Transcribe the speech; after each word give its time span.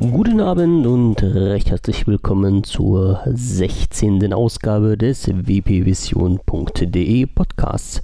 Guten 0.00 0.40
Abend 0.40 0.86
und 0.86 1.22
recht 1.22 1.70
herzlich 1.70 2.06
willkommen 2.06 2.64
zur 2.64 3.20
16. 3.26 4.32
Ausgabe 4.32 4.96
des 4.96 5.28
wpvision.de 5.28 7.26
Podcasts. 7.26 8.00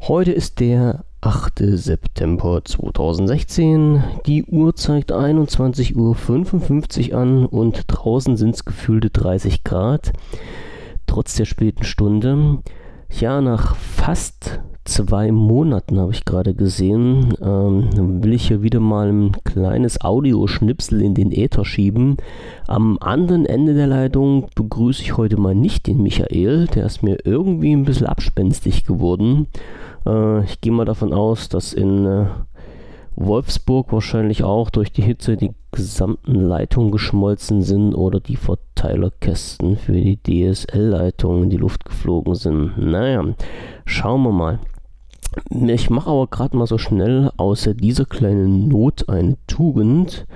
Heute 0.00 0.32
ist 0.32 0.60
der 0.60 1.04
8. 1.20 1.58
September 1.58 2.64
2016. 2.64 4.02
Die 4.26 4.44
Uhr 4.44 4.74
zeigt 4.74 5.12
21.55 5.12 7.12
Uhr 7.12 7.18
an 7.18 7.46
und 7.46 7.84
draußen 7.86 8.36
sind 8.36 8.54
es 8.54 8.64
gefühlte 8.64 9.10
30 9.10 9.64
Grad. 9.64 10.12
Trotz 11.06 11.36
der 11.36 11.44
späten 11.44 11.84
Stunde. 11.84 12.58
Ja, 13.20 13.40
nach 13.40 13.76
fast 13.76 14.60
zwei 14.84 15.32
Monaten 15.32 15.98
habe 15.98 16.12
ich 16.12 16.24
gerade 16.24 16.54
gesehen, 16.54 17.34
ähm, 17.42 18.22
will 18.22 18.34
ich 18.34 18.48
hier 18.48 18.62
wieder 18.62 18.80
mal 18.80 19.08
ein 19.08 19.32
kleines 19.44 20.00
Audioschnipsel 20.00 21.02
in 21.02 21.14
den 21.14 21.32
Äther 21.32 21.64
schieben. 21.64 22.16
Am 22.66 22.98
anderen 23.00 23.46
Ende 23.46 23.74
der 23.74 23.86
Leitung 23.86 24.48
begrüße 24.54 25.02
ich 25.02 25.16
heute 25.16 25.38
mal 25.38 25.54
nicht 25.54 25.86
den 25.86 26.02
Michael, 26.02 26.66
der 26.66 26.86
ist 26.86 27.02
mir 27.02 27.18
irgendwie 27.24 27.72
ein 27.72 27.84
bisschen 27.84 28.06
abspenstig 28.06 28.84
geworden. 28.84 29.46
Äh, 30.06 30.44
ich 30.44 30.60
gehe 30.60 30.72
mal 30.72 30.84
davon 30.84 31.12
aus, 31.12 31.48
dass 31.48 31.72
in 31.72 32.06
äh, 32.06 32.26
Wolfsburg 33.16 33.92
wahrscheinlich 33.92 34.42
auch 34.42 34.70
durch 34.70 34.92
die 34.92 35.02
Hitze 35.02 35.36
die 35.36 35.52
gesamten 35.72 36.34
Leitungen 36.34 36.90
geschmolzen 36.90 37.62
sind 37.62 37.94
oder 37.94 38.20
die 38.20 38.36
Verteilerkästen 38.36 39.76
für 39.76 39.92
die 39.92 40.18
DSL-Leitungen 40.18 41.44
in 41.44 41.50
die 41.50 41.56
Luft 41.56 41.84
geflogen 41.84 42.34
sind. 42.34 42.76
Naja, 42.76 43.24
schauen 43.84 44.22
wir 44.22 44.32
mal. 44.32 44.58
Ich 45.50 45.90
mache 45.90 46.10
aber 46.10 46.26
gerade 46.26 46.56
mal 46.56 46.66
so 46.66 46.78
schnell 46.78 47.30
außer 47.36 47.74
dieser 47.74 48.04
kleinen 48.04 48.68
Not 48.68 49.08
eine 49.08 49.36
Tugend 49.46 50.26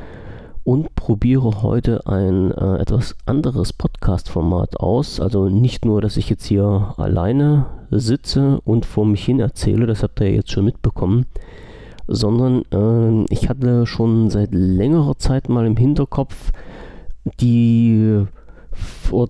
und 0.65 0.95
probiere 0.95 1.63
heute 1.63 2.07
ein 2.07 2.53
äh, 2.53 2.77
etwas 2.79 3.17
anderes 3.25 3.73
Podcast-Format 3.73 4.79
aus. 4.81 5.21
Also 5.21 5.49
nicht 5.49 5.85
nur, 5.85 6.03
dass 6.03 6.17
ich 6.17 6.29
jetzt 6.29 6.45
hier 6.45 6.95
alleine 6.97 7.67
sitze 7.91 8.61
und 8.65 8.85
vor 8.85 9.07
mich 9.07 9.25
hin 9.25 9.41
erzähle, 9.41 9.87
das 9.87 10.03
habt 10.03 10.21
ihr 10.21 10.31
jetzt 10.31 10.51
schon 10.51 10.67
mitbekommen, 10.67 11.27
sondern 12.07 12.62
äh, 12.71 13.33
ich 13.33 13.49
hatte 13.49 13.87
schon 13.87 14.31
seit 14.31 14.51
längerer 14.53 15.17
Zeit 15.17 15.49
mal 15.49 15.67
im 15.67 15.77
Hinterkopf 15.77 16.53
die 17.41 18.27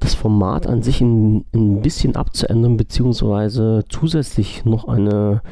das 0.01 0.15
Format 0.15 0.67
an 0.67 0.83
sich 0.83 1.01
ein, 1.01 1.45
ein 1.55 1.83
bisschen 1.83 2.17
abzuändern, 2.17 2.77
beziehungsweise 2.77 3.85
zusätzlich 3.89 4.65
noch 4.65 4.89
eine 4.89 5.43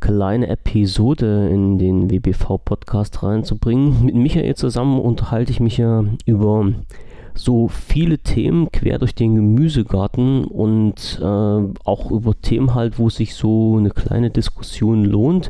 kleine 0.00 0.48
Episode 0.48 1.48
in 1.48 1.78
den 1.78 2.10
WBV-Podcast 2.10 3.22
reinzubringen. 3.22 4.04
Mit 4.04 4.14
Michael 4.14 4.54
zusammen 4.54 5.00
unterhalte 5.00 5.52
ich 5.52 5.60
mich 5.60 5.76
ja 5.76 6.04
über 6.24 6.72
so 7.34 7.68
viele 7.68 8.18
Themen 8.18 8.70
quer 8.72 8.98
durch 8.98 9.14
den 9.14 9.36
Gemüsegarten 9.36 10.44
und 10.44 11.20
äh, 11.20 11.24
auch 11.24 12.10
über 12.10 12.40
Themen 12.40 12.74
halt, 12.74 12.98
wo 12.98 13.10
sich 13.10 13.34
so 13.34 13.76
eine 13.76 13.90
kleine 13.90 14.30
Diskussion 14.30 15.04
lohnt. 15.04 15.48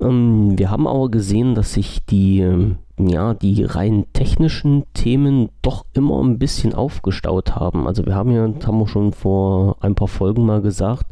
Ähm, 0.00 0.58
wir 0.58 0.70
haben 0.70 0.86
aber 0.86 1.10
gesehen, 1.10 1.54
dass 1.54 1.74
sich 1.74 2.04
die, 2.06 2.40
ähm, 2.40 2.76
ja, 2.98 3.34
die 3.34 3.62
rein 3.64 4.06
technischen 4.12 4.84
Themen 4.94 5.50
doch 5.62 5.84
immer 5.92 6.22
ein 6.22 6.38
bisschen 6.38 6.74
aufgestaut 6.74 7.54
haben. 7.54 7.86
Also 7.86 8.06
wir 8.06 8.14
haben 8.14 8.32
ja, 8.32 8.48
haben 8.66 8.78
wir 8.78 8.88
schon 8.88 9.12
vor 9.12 9.76
ein 9.80 9.94
paar 9.94 10.08
Folgen 10.08 10.46
mal 10.46 10.62
gesagt, 10.62 11.06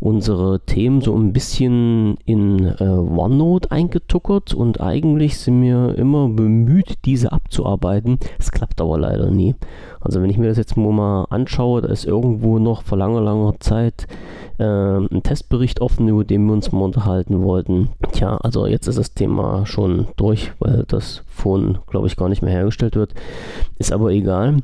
unsere 0.00 0.60
Themen 0.60 1.00
so 1.00 1.14
ein 1.16 1.32
bisschen 1.32 2.18
in 2.26 2.66
äh, 2.78 2.84
OneNote 2.84 3.70
eingetuckert 3.70 4.52
und 4.52 4.80
eigentlich 4.80 5.38
sind 5.38 5.62
wir 5.62 5.96
immer 5.96 6.28
bemüht, 6.28 6.96
diese 7.06 7.32
abzuarbeiten. 7.32 8.18
Es 8.38 8.52
klappt 8.52 8.82
aber 8.82 8.98
leider 8.98 9.30
nie. 9.30 9.54
Also 10.00 10.20
wenn 10.20 10.28
ich 10.28 10.36
mir 10.36 10.48
das 10.48 10.58
jetzt 10.58 10.76
mal 10.76 11.24
anschaue, 11.30 11.80
da 11.80 11.88
ist 11.88 12.04
irgendwo 12.04 12.58
noch 12.58 12.82
vor 12.82 12.98
langer, 12.98 13.22
langer 13.22 13.54
Zeit 13.60 14.06
äh, 14.58 14.64
ein 14.64 15.22
Testbericht 15.22 15.80
offen, 15.80 16.08
über 16.08 16.24
den 16.24 16.46
wir 16.46 16.52
uns 16.52 16.72
mal 16.72 16.82
unterhalten 16.82 17.42
wollten. 17.42 17.88
Tja, 18.12 18.36
also 18.38 18.66
jetzt 18.66 18.86
ist 18.86 18.98
das 18.98 19.14
Thema 19.14 19.66
schon 19.66 20.08
durch, 20.16 20.52
weil 20.58 20.84
das 20.88 21.22
Phone, 21.26 21.78
glaube 21.88 22.06
ich, 22.06 22.16
gar 22.16 22.28
nicht 22.28 22.42
mehr 22.42 22.52
hergestellt 22.52 22.96
wird. 22.96 23.14
Ist 23.78 23.92
aber 23.92 24.10
egal. 24.10 24.58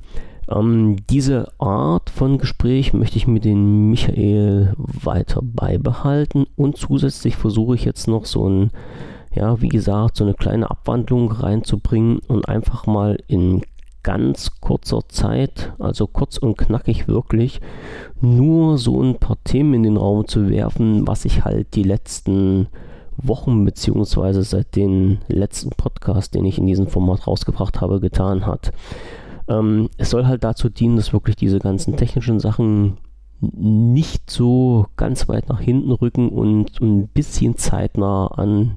Ähm, 0.50 0.96
diese 1.08 1.52
Art 1.58 2.10
von 2.10 2.38
Gespräch 2.38 2.92
möchte 2.92 3.16
ich 3.16 3.26
mit 3.26 3.44
dem 3.44 3.90
Michael 3.90 4.74
weiter 4.76 5.40
beibehalten 5.42 6.46
und 6.56 6.76
zusätzlich 6.76 7.36
versuche 7.36 7.76
ich 7.76 7.84
jetzt 7.84 8.08
noch 8.08 8.24
so 8.24 8.48
ein, 8.48 8.70
ja, 9.32 9.60
wie 9.60 9.68
gesagt, 9.68 10.16
so 10.16 10.24
eine 10.24 10.34
kleine 10.34 10.70
Abwandlung 10.70 11.30
reinzubringen 11.30 12.18
und 12.26 12.48
einfach 12.48 12.86
mal 12.86 13.18
in 13.28 13.62
ganz 14.02 14.60
kurzer 14.60 15.00
Zeit, 15.08 15.72
also 15.78 16.06
kurz 16.06 16.38
und 16.38 16.56
knackig 16.56 17.08
wirklich, 17.08 17.60
nur 18.20 18.78
so 18.78 19.02
ein 19.02 19.16
paar 19.16 19.36
Themen 19.44 19.74
in 19.74 19.82
den 19.82 19.96
Raum 19.96 20.26
zu 20.26 20.48
werfen, 20.48 21.06
was 21.06 21.24
ich 21.24 21.44
halt 21.44 21.74
die 21.74 21.82
letzten 21.82 22.68
Wochen 23.16 23.64
beziehungsweise 23.64 24.42
seit 24.42 24.76
dem 24.76 25.18
letzten 25.28 25.70
Podcast, 25.70 26.34
den 26.34 26.44
ich 26.44 26.58
in 26.58 26.66
diesem 26.66 26.86
Format 26.86 27.26
rausgebracht 27.26 27.80
habe, 27.80 28.00
getan 28.00 28.46
hat. 28.46 28.72
Ähm, 29.48 29.88
es 29.98 30.10
soll 30.10 30.26
halt 30.26 30.44
dazu 30.44 30.68
dienen, 30.68 30.96
dass 30.96 31.12
wirklich 31.12 31.36
diese 31.36 31.58
ganzen 31.58 31.96
technischen 31.96 32.40
Sachen 32.40 32.96
nicht 33.40 34.30
so 34.30 34.86
ganz 34.96 35.28
weit 35.28 35.48
nach 35.48 35.60
hinten 35.60 35.92
rücken 35.92 36.28
und 36.28 36.80
ein 36.80 37.08
bisschen 37.08 37.56
zeitnah 37.56 38.26
an, 38.26 38.76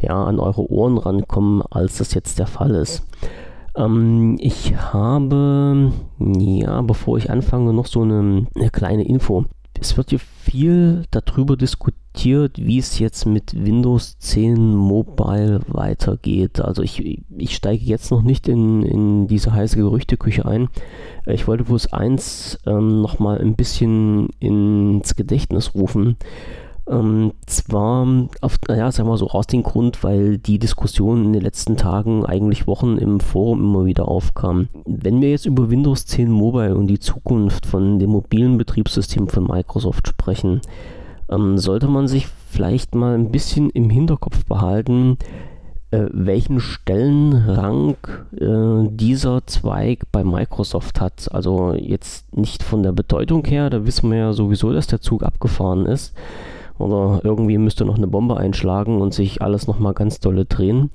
ja, 0.00 0.24
an 0.24 0.40
eure 0.40 0.70
Ohren 0.70 0.96
rankommen, 0.96 1.62
als 1.70 1.98
das 1.98 2.14
jetzt 2.14 2.38
der 2.38 2.46
Fall 2.46 2.74
ist. 2.74 3.06
Ähm, 3.80 4.36
ich 4.40 4.74
habe, 4.76 5.92
ja, 6.18 6.82
bevor 6.82 7.18
ich 7.18 7.30
anfange, 7.30 7.72
noch 7.72 7.86
so 7.86 8.02
eine, 8.02 8.46
eine 8.54 8.70
kleine 8.70 9.04
Info. 9.04 9.44
Es 9.80 9.96
wird 9.96 10.10
hier 10.10 10.18
viel 10.18 11.04
darüber 11.10 11.56
diskutiert, 11.56 12.58
wie 12.58 12.78
es 12.78 12.98
jetzt 12.98 13.24
mit 13.24 13.54
Windows 13.64 14.18
10 14.18 14.74
Mobile 14.74 15.60
weitergeht. 15.68 16.60
Also 16.60 16.82
ich, 16.82 17.22
ich 17.34 17.56
steige 17.56 17.82
jetzt 17.82 18.10
noch 18.10 18.20
nicht 18.20 18.46
in, 18.46 18.82
in 18.82 19.26
diese 19.26 19.54
heiße 19.54 19.76
Gerüchteküche 19.76 20.44
ein. 20.44 20.68
Ich 21.24 21.48
wollte 21.48 21.64
bloß 21.64 21.94
eins 21.94 22.58
ähm, 22.66 23.00
nochmal 23.00 23.38
ein 23.38 23.54
bisschen 23.54 24.28
ins 24.38 25.16
Gedächtnis 25.16 25.74
rufen. 25.74 26.16
Ähm, 26.90 27.32
zwar, 27.46 28.04
auf, 28.40 28.58
naja, 28.66 28.90
sagen 28.90 29.08
wir 29.08 29.16
so, 29.16 29.28
aus 29.28 29.46
dem 29.46 29.62
Grund, 29.62 30.02
weil 30.02 30.38
die 30.38 30.58
Diskussion 30.58 31.24
in 31.24 31.32
den 31.32 31.42
letzten 31.42 31.76
Tagen, 31.76 32.26
eigentlich 32.26 32.66
Wochen 32.66 32.98
im 32.98 33.20
Forum 33.20 33.60
immer 33.60 33.84
wieder 33.84 34.08
aufkam. 34.08 34.68
Wenn 34.86 35.20
wir 35.20 35.30
jetzt 35.30 35.46
über 35.46 35.70
Windows 35.70 36.06
10 36.06 36.28
Mobile 36.28 36.74
und 36.74 36.88
die 36.88 36.98
Zukunft 36.98 37.66
von 37.66 38.00
dem 38.00 38.10
mobilen 38.10 38.58
Betriebssystem 38.58 39.28
von 39.28 39.44
Microsoft 39.44 40.08
sprechen, 40.08 40.62
ähm, 41.30 41.58
sollte 41.58 41.86
man 41.86 42.08
sich 42.08 42.26
vielleicht 42.26 42.96
mal 42.96 43.14
ein 43.14 43.30
bisschen 43.30 43.70
im 43.70 43.88
Hinterkopf 43.88 44.44
behalten, 44.46 45.16
äh, 45.92 46.06
welchen 46.12 46.58
Stellenrang 46.58 47.98
äh, 48.36 48.88
dieser 48.90 49.46
Zweig 49.46 50.10
bei 50.10 50.24
Microsoft 50.24 51.00
hat. 51.00 51.32
Also 51.32 51.72
jetzt 51.72 52.36
nicht 52.36 52.64
von 52.64 52.82
der 52.82 52.92
Bedeutung 52.92 53.44
her, 53.44 53.70
da 53.70 53.86
wissen 53.86 54.10
wir 54.10 54.18
ja 54.18 54.32
sowieso, 54.32 54.72
dass 54.72 54.88
der 54.88 55.00
Zug 55.00 55.22
abgefahren 55.22 55.86
ist 55.86 56.14
oder 56.80 57.20
irgendwie 57.24 57.58
müsste 57.58 57.84
noch 57.84 57.96
eine 57.96 58.06
Bombe 58.06 58.36
einschlagen 58.36 59.00
und 59.00 59.14
sich 59.14 59.42
alles 59.42 59.66
nochmal 59.66 59.94
ganz 59.94 60.20
dolle 60.20 60.44
drehen. 60.44 60.90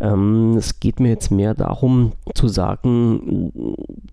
Ähm, 0.00 0.54
es 0.56 0.80
geht 0.80 1.00
mir 1.00 1.08
jetzt 1.08 1.30
mehr 1.30 1.54
darum 1.54 2.12
zu 2.34 2.48
sagen, 2.48 3.52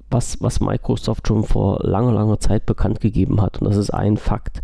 was, 0.10 0.42
was 0.42 0.60
Microsoft 0.60 1.28
schon 1.28 1.44
vor 1.44 1.80
langer, 1.84 2.14
langer 2.14 2.40
Zeit 2.40 2.66
bekannt 2.66 3.00
gegeben 3.02 3.42
hat. 3.42 3.62
Und 3.62 3.68
das 3.68 3.78
ist 3.78 3.92
ein 3.92 4.18
Fakt. 4.18 4.62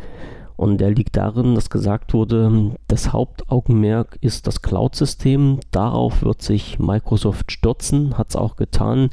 Und 0.55 0.77
der 0.79 0.91
liegt 0.91 1.17
darin, 1.17 1.55
dass 1.55 1.69
gesagt 1.69 2.13
wurde, 2.13 2.71
das 2.87 3.11
Hauptaugenmerk 3.11 4.17
ist 4.21 4.47
das 4.47 4.61
Cloud-System. 4.61 5.59
Darauf 5.71 6.21
wird 6.23 6.41
sich 6.41 6.79
Microsoft 6.79 7.51
stürzen, 7.51 8.17
hat 8.17 8.29
es 8.29 8.35
auch 8.35 8.55
getan. 8.55 9.09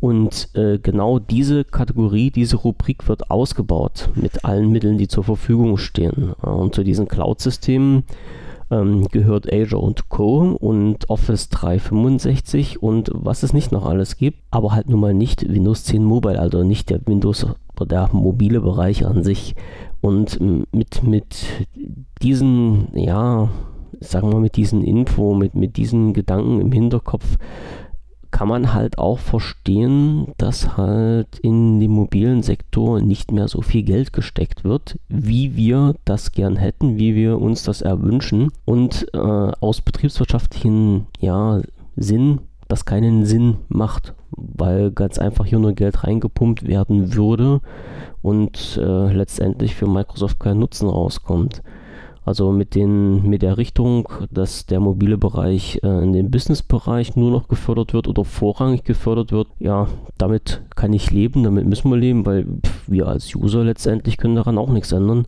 Und 0.00 0.50
äh, 0.54 0.78
genau 0.78 1.18
diese 1.18 1.64
Kategorie, 1.64 2.30
diese 2.30 2.56
Rubrik 2.56 3.08
wird 3.08 3.30
ausgebaut 3.30 4.10
mit 4.14 4.44
allen 4.44 4.70
Mitteln, 4.70 4.98
die 4.98 5.08
zur 5.08 5.24
Verfügung 5.24 5.78
stehen. 5.78 6.32
Und 6.32 6.74
zu 6.74 6.84
diesen 6.84 7.08
Cloud-Systemen 7.08 8.04
ähm, 8.70 9.06
gehört 9.08 9.52
Azure 9.52 9.82
und 9.82 10.08
Co. 10.08 10.56
und 10.60 11.08
Office 11.08 11.48
365 11.48 12.82
und 12.82 13.10
was 13.12 13.42
es 13.42 13.52
nicht 13.52 13.72
noch 13.72 13.86
alles 13.86 14.16
gibt, 14.16 14.38
aber 14.50 14.72
halt 14.72 14.88
nun 14.88 15.00
mal 15.00 15.14
nicht 15.14 15.48
Windows 15.48 15.84
10 15.84 16.04
Mobile, 16.04 16.38
also 16.38 16.62
nicht 16.62 16.90
der 16.90 17.00
Windows 17.06 17.46
der 17.84 18.08
mobile 18.12 18.60
Bereich 18.60 19.06
an 19.06 19.22
sich. 19.22 19.54
Und 20.00 20.40
mit, 20.72 21.02
mit 21.02 21.44
diesen, 22.22 22.88
ja, 22.94 23.50
sagen 24.00 24.32
wir 24.32 24.40
mit 24.40 24.56
diesen 24.56 24.82
Info, 24.82 25.34
mit, 25.34 25.54
mit 25.54 25.76
diesen 25.76 26.12
Gedanken 26.12 26.60
im 26.60 26.72
Hinterkopf 26.72 27.36
kann 28.30 28.48
man 28.48 28.74
halt 28.74 28.98
auch 28.98 29.18
verstehen, 29.18 30.32
dass 30.38 30.76
halt 30.76 31.38
in 31.40 31.80
dem 31.80 31.92
mobilen 31.92 32.42
Sektor 32.42 33.00
nicht 33.00 33.32
mehr 33.32 33.48
so 33.48 33.62
viel 33.62 33.82
Geld 33.82 34.12
gesteckt 34.12 34.64
wird, 34.64 34.98
wie 35.08 35.56
wir 35.56 35.94
das 36.04 36.32
gern 36.32 36.56
hätten, 36.56 36.98
wie 36.98 37.14
wir 37.14 37.40
uns 37.40 37.62
das 37.62 37.82
erwünschen 37.82 38.50
und 38.64 39.06
äh, 39.14 39.18
aus 39.18 39.80
betriebswirtschaftlichen 39.80 41.06
ja, 41.20 41.60
Sinn 41.96 42.40
das 42.68 42.84
keinen 42.84 43.24
Sinn 43.24 43.58
macht, 43.68 44.14
weil 44.30 44.90
ganz 44.90 45.18
einfach 45.18 45.46
hier 45.46 45.58
nur 45.58 45.72
Geld 45.72 46.04
reingepumpt 46.04 46.66
werden 46.66 47.14
würde 47.14 47.60
und 48.22 48.78
äh, 48.80 49.12
letztendlich 49.12 49.74
für 49.74 49.86
Microsoft 49.86 50.40
kein 50.40 50.58
Nutzen 50.58 50.88
rauskommt. 50.88 51.62
Also 52.26 52.50
mit, 52.50 52.74
den, 52.74 53.22
mit 53.22 53.42
der 53.42 53.56
Richtung, 53.56 54.08
dass 54.32 54.66
der 54.66 54.80
mobile 54.80 55.16
Bereich 55.16 55.78
äh, 55.84 56.02
in 56.02 56.12
den 56.12 56.32
Business-Bereich 56.32 57.14
nur 57.14 57.30
noch 57.30 57.46
gefördert 57.46 57.94
wird 57.94 58.08
oder 58.08 58.24
vorrangig 58.24 58.82
gefördert 58.82 59.30
wird, 59.30 59.46
ja, 59.60 59.86
damit 60.18 60.60
kann 60.74 60.92
ich 60.92 61.12
leben, 61.12 61.44
damit 61.44 61.68
müssen 61.68 61.88
wir 61.88 61.96
leben, 61.96 62.26
weil 62.26 62.44
pff, 62.44 62.90
wir 62.90 63.06
als 63.06 63.32
User 63.36 63.62
letztendlich 63.62 64.16
können 64.16 64.34
daran 64.34 64.58
auch 64.58 64.70
nichts 64.70 64.90
ändern. 64.90 65.26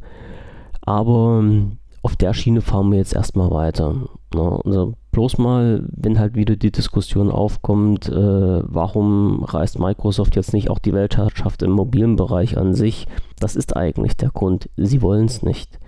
Aber 0.80 1.38
ähm, 1.40 1.78
auf 2.02 2.16
der 2.16 2.34
Schiene 2.34 2.62
fahren 2.62 2.90
wir 2.90 2.98
jetzt 2.98 3.14
erstmal 3.14 3.52
weiter. 3.52 3.94
Ne? 4.34 4.60
Also 4.64 4.94
bloß 5.12 5.38
mal, 5.38 5.84
wenn 5.92 6.18
halt 6.18 6.34
wieder 6.34 6.56
die 6.56 6.72
Diskussion 6.72 7.30
aufkommt, 7.30 8.08
äh, 8.08 8.62
warum 8.64 9.44
reißt 9.44 9.78
Microsoft 9.78 10.34
jetzt 10.34 10.52
nicht 10.52 10.68
auch 10.68 10.80
die 10.80 10.94
Weltherrschaft 10.94 11.62
im 11.62 11.70
mobilen 11.70 12.16
Bereich 12.16 12.58
an 12.58 12.74
sich, 12.74 13.06
das 13.38 13.54
ist 13.54 13.76
eigentlich 13.76 14.16
der 14.16 14.30
Grund. 14.30 14.68
Sie 14.76 15.00
wollen 15.00 15.26
es 15.26 15.44
nicht. 15.44 15.78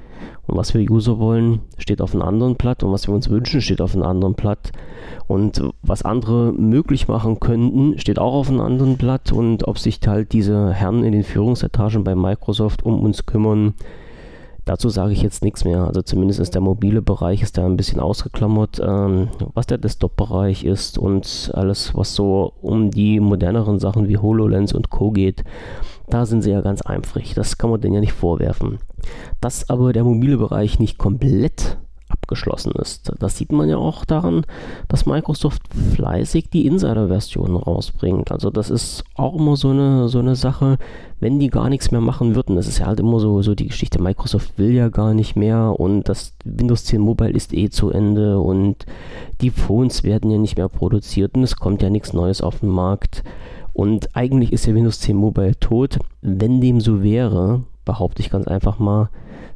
Und 0.50 0.56
was 0.56 0.74
wir 0.74 0.90
User 0.90 1.18
wollen, 1.18 1.60
steht 1.78 2.00
auf 2.00 2.12
einem 2.12 2.22
anderen 2.22 2.56
Blatt 2.56 2.82
und 2.82 2.90
was 2.90 3.06
wir 3.06 3.14
uns 3.14 3.30
wünschen, 3.30 3.60
steht 3.60 3.80
auf 3.80 3.94
einem 3.94 4.02
anderen 4.02 4.34
Blatt. 4.34 4.72
Und 5.28 5.62
was 5.82 6.02
andere 6.02 6.52
möglich 6.52 7.06
machen 7.06 7.38
könnten, 7.38 7.98
steht 7.98 8.18
auch 8.18 8.34
auf 8.34 8.48
einem 8.48 8.60
anderen 8.60 8.96
Blatt. 8.96 9.30
Und 9.30 9.68
ob 9.68 9.78
sich 9.78 10.00
halt 10.04 10.32
diese 10.32 10.72
Herren 10.72 11.04
in 11.04 11.12
den 11.12 11.22
Führungsetagen 11.22 12.02
bei 12.02 12.16
Microsoft 12.16 12.84
um 12.84 13.00
uns 13.00 13.26
kümmern, 13.26 13.74
Dazu 14.66 14.88
sage 14.88 15.12
ich 15.12 15.22
jetzt 15.22 15.42
nichts 15.42 15.64
mehr. 15.64 15.84
Also 15.84 16.02
zumindest 16.02 16.38
ist 16.38 16.54
der 16.54 16.60
mobile 16.60 17.02
Bereich 17.02 17.42
ist 17.42 17.58
da 17.58 17.66
ein 17.66 17.76
bisschen 17.76 17.98
ausgeklammert, 17.98 18.80
ähm, 18.80 19.28
was 19.54 19.66
der 19.66 19.78
Desktop-Bereich 19.78 20.64
ist 20.64 20.98
und 20.98 21.50
alles, 21.54 21.96
was 21.96 22.14
so 22.14 22.52
um 22.60 22.90
die 22.90 23.18
moderneren 23.18 23.80
Sachen 23.80 24.08
wie 24.08 24.18
HoloLens 24.18 24.72
und 24.72 24.90
Co. 24.90 25.10
geht. 25.10 25.42
Da 26.10 26.26
sind 26.26 26.42
sie 26.42 26.50
ja 26.50 26.60
ganz 26.60 26.84
eifrig. 26.84 27.34
Das 27.34 27.56
kann 27.56 27.70
man 27.70 27.80
denen 27.80 27.94
ja 27.94 28.00
nicht 28.00 28.12
vorwerfen. 28.12 28.78
Dass 29.40 29.70
aber 29.70 29.92
der 29.92 30.04
mobile 30.04 30.36
Bereich 30.36 30.78
nicht 30.78 30.98
komplett 30.98 31.78
abgeschlossen 32.10 32.72
ist. 32.72 33.12
Das 33.18 33.36
sieht 33.36 33.52
man 33.52 33.68
ja 33.68 33.76
auch 33.76 34.04
daran, 34.04 34.44
dass 34.88 35.06
Microsoft 35.06 35.62
fleißig 35.94 36.50
die 36.50 36.66
Insider-Version 36.66 37.56
rausbringt. 37.56 38.32
Also 38.32 38.50
das 38.50 38.70
ist 38.70 39.04
auch 39.14 39.36
immer 39.36 39.56
so 39.56 39.70
eine, 39.70 40.08
so 40.08 40.18
eine 40.18 40.36
Sache, 40.36 40.78
wenn 41.20 41.38
die 41.38 41.48
gar 41.48 41.68
nichts 41.68 41.90
mehr 41.90 42.00
machen 42.00 42.34
würden. 42.34 42.56
Das 42.56 42.66
ist 42.66 42.78
ja 42.78 42.86
halt 42.86 43.00
immer 43.00 43.20
so, 43.20 43.42
so 43.42 43.54
die 43.54 43.68
Geschichte, 43.68 44.02
Microsoft 44.02 44.58
will 44.58 44.72
ja 44.72 44.88
gar 44.88 45.14
nicht 45.14 45.36
mehr 45.36 45.78
und 45.78 46.08
das 46.08 46.34
Windows 46.44 46.84
10 46.84 47.00
Mobile 47.00 47.30
ist 47.30 47.52
eh 47.52 47.70
zu 47.70 47.90
Ende 47.90 48.38
und 48.38 48.86
die 49.40 49.50
Phones 49.50 50.02
werden 50.02 50.30
ja 50.30 50.38
nicht 50.38 50.56
mehr 50.56 50.68
produziert 50.68 51.34
und 51.34 51.44
es 51.44 51.56
kommt 51.56 51.82
ja 51.82 51.90
nichts 51.90 52.12
Neues 52.12 52.40
auf 52.40 52.60
den 52.60 52.70
Markt. 52.70 53.22
Und 53.72 54.14
eigentlich 54.16 54.52
ist 54.52 54.66
ja 54.66 54.74
Windows 54.74 55.00
10 55.00 55.16
Mobile 55.16 55.58
tot. 55.58 55.98
Wenn 56.22 56.60
dem 56.60 56.80
so 56.80 57.02
wäre, 57.02 57.64
behaupte 57.84 58.22
ich 58.22 58.30
ganz 58.30 58.46
einfach 58.46 58.78
mal, 58.78 59.10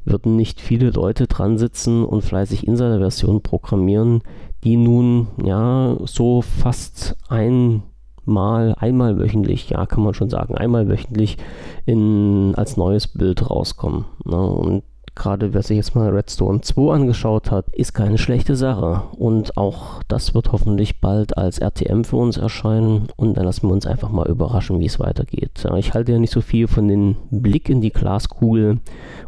würden 0.04 0.36
nicht 0.36 0.60
viele 0.60 0.90
Leute 0.90 1.26
dran 1.26 1.58
sitzen 1.58 2.04
und 2.04 2.22
fleißig 2.22 2.66
Insider-Versionen 2.66 3.42
programmieren, 3.42 4.22
die 4.62 4.76
nun 4.76 5.28
ja 5.42 5.96
so 6.04 6.42
fast 6.42 7.16
einmal, 7.28 8.74
einmal 8.78 9.18
wöchentlich, 9.18 9.70
ja 9.70 9.86
kann 9.86 10.02
man 10.02 10.14
schon 10.14 10.30
sagen, 10.30 10.56
einmal 10.56 10.88
wöchentlich 10.88 11.38
in, 11.86 12.54
als 12.54 12.76
neues 12.76 13.08
Bild 13.08 13.50
rauskommen. 13.50 14.04
Ne? 14.24 14.40
Und 14.40 14.82
gerade 15.14 15.54
wer 15.54 15.62
sich 15.62 15.76
jetzt 15.76 15.94
mal 15.94 16.08
Redstone 16.10 16.60
2 16.60 16.92
angeschaut 16.92 17.50
hat, 17.50 17.66
ist 17.72 17.94
keine 17.94 18.18
schlechte 18.18 18.56
Sache. 18.56 19.02
Und 19.16 19.56
auch 19.56 20.02
das 20.08 20.34
wird 20.34 20.52
hoffentlich 20.52 21.00
bald 21.00 21.36
als 21.36 21.58
RTM 21.58 22.04
für 22.04 22.16
uns 22.16 22.36
erscheinen. 22.36 23.08
Und 23.16 23.36
dann 23.36 23.44
lassen 23.44 23.68
wir 23.68 23.72
uns 23.72 23.86
einfach 23.86 24.10
mal 24.10 24.28
überraschen, 24.28 24.80
wie 24.80 24.86
es 24.86 25.00
weitergeht. 25.00 25.66
Ich 25.76 25.94
halte 25.94 26.12
ja 26.12 26.18
nicht 26.18 26.32
so 26.32 26.40
viel 26.40 26.66
von 26.66 26.88
dem 26.88 27.16
Blick 27.30 27.68
in 27.68 27.80
die 27.80 27.92
Glaskugel 27.92 28.80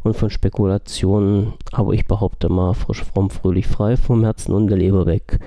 und 0.02 0.16
von 0.16 0.30
Spekulationen, 0.30 1.54
aber 1.72 1.92
ich 1.92 2.06
behaupte 2.06 2.48
mal 2.48 2.74
frisch, 2.74 3.04
fromm, 3.04 3.30
fröhlich, 3.30 3.66
frei 3.66 3.96
vom 3.96 4.24
Herzen 4.24 4.54
und 4.54 4.68
der 4.68 4.78
Leber 4.78 5.06
weg. 5.06 5.40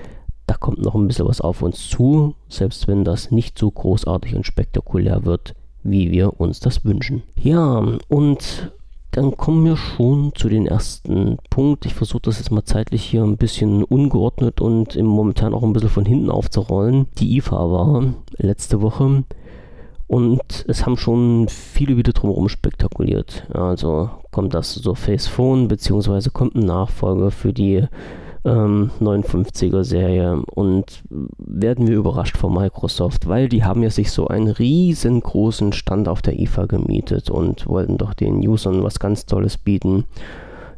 Da 0.47 0.55
kommt 0.55 0.81
noch 0.81 0.95
ein 0.95 1.07
bisschen 1.07 1.27
was 1.27 1.41
auf 1.41 1.61
uns 1.61 1.89
zu, 1.89 2.33
selbst 2.47 2.87
wenn 2.87 3.03
das 3.03 3.29
nicht 3.29 3.59
so 3.59 3.69
großartig 3.69 4.35
und 4.35 4.45
spektakulär 4.45 5.25
wird, 5.25 5.53
wie 5.83 6.11
wir 6.11 6.39
uns 6.39 6.59
das 6.59 6.83
wünschen. 6.85 7.21
Ja, 7.41 7.83
und 8.07 8.71
dann 9.11 9.35
kommen 9.37 9.65
wir 9.65 9.75
schon 9.75 10.33
zu 10.35 10.49
den 10.49 10.67
ersten 10.67 11.37
Punkt. 11.49 11.85
Ich 11.85 11.95
versuche 11.95 12.21
das 12.23 12.37
jetzt 12.37 12.51
mal 12.51 12.63
zeitlich 12.63 13.03
hier 13.03 13.23
ein 13.23 13.37
bisschen 13.37 13.83
ungeordnet 13.83 14.61
und 14.61 14.95
im 14.95 15.05
momentan 15.05 15.53
auch 15.53 15.63
ein 15.63 15.73
bisschen 15.73 15.89
von 15.89 16.05
hinten 16.05 16.29
aufzurollen. 16.29 17.07
Die 17.17 17.37
IFA 17.37 17.71
war 17.71 18.03
letzte 18.37 18.81
Woche 18.81 19.23
und 20.07 20.65
es 20.67 20.85
haben 20.85 20.97
schon 20.97 21.47
viele 21.49 21.97
wieder 21.97 22.13
drumherum 22.13 22.49
spektakuliert. 22.49 23.47
Also 23.53 24.09
kommt 24.31 24.53
das 24.53 24.73
Surface 24.73 25.27
Phone, 25.27 25.67
beziehungsweise 25.67 26.29
kommt 26.31 26.55
ein 26.55 26.65
Nachfolger 26.65 27.31
für 27.31 27.53
die 27.53 27.85
ähm, 28.45 28.91
59er 28.99 29.83
Serie 29.83 30.41
und 30.53 31.03
werden 31.37 31.87
wir 31.87 31.97
überrascht 31.97 32.37
von 32.37 32.53
Microsoft, 32.53 33.27
weil 33.27 33.49
die 33.49 33.63
haben 33.63 33.83
ja 33.83 33.89
sich 33.89 34.11
so 34.11 34.27
einen 34.27 34.47
riesengroßen 34.47 35.73
Stand 35.73 36.07
auf 36.07 36.21
der 36.21 36.39
IFA 36.39 36.65
gemietet 36.65 37.29
und 37.29 37.67
wollten 37.67 37.97
doch 37.97 38.13
den 38.13 38.45
Usern 38.47 38.83
was 38.83 38.99
ganz 38.99 39.25
Tolles 39.25 39.57
bieten. 39.57 40.05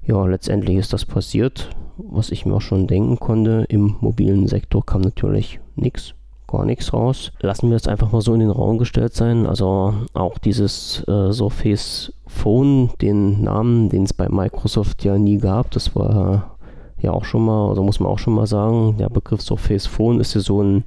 Ja, 0.05 0.25
letztendlich 0.25 0.77
ist 0.77 0.93
das 0.93 1.05
passiert, 1.05 1.69
was 1.97 2.31
ich 2.31 2.45
mir 2.45 2.55
auch 2.55 2.61
schon 2.61 2.87
denken 2.87 3.19
konnte. 3.19 3.65
Im 3.69 3.97
mobilen 4.01 4.47
Sektor 4.47 4.85
kam 4.85 5.01
natürlich 5.01 5.59
nichts 5.75 6.15
gar 6.47 6.65
nichts 6.65 6.93
raus. 6.93 7.31
Lassen 7.39 7.69
wir 7.69 7.77
es 7.77 7.87
einfach 7.87 8.11
mal 8.11 8.21
so 8.21 8.33
in 8.33 8.41
den 8.41 8.51
Raum 8.51 8.77
gestellt 8.77 9.13
sein. 9.13 9.47
Also 9.47 9.93
auch 10.13 10.37
dieses 10.37 11.03
äh, 11.07 11.31
Surface 11.31 12.13
Phone, 12.27 12.89
den 13.01 13.43
Namen, 13.43 13.89
den 13.89 14.03
es 14.03 14.13
bei 14.13 14.29
Microsoft 14.29 15.03
ja 15.03 15.17
nie 15.17 15.37
gab, 15.37 15.71
das 15.71 15.95
war 15.95 16.57
ja 17.01 17.11
auch 17.11 17.25
schon 17.25 17.45
mal, 17.45 17.69
also 17.69 17.83
muss 17.83 17.99
man 17.99 18.11
auch 18.11 18.19
schon 18.19 18.33
mal 18.33 18.47
sagen, 18.47 18.97
der 18.97 19.09
Begriff 19.09 19.41
Surface 19.41 19.87
Phone 19.87 20.19
ist 20.19 20.33
ja 20.33 20.41
so 20.41 20.61
ein 20.61 20.83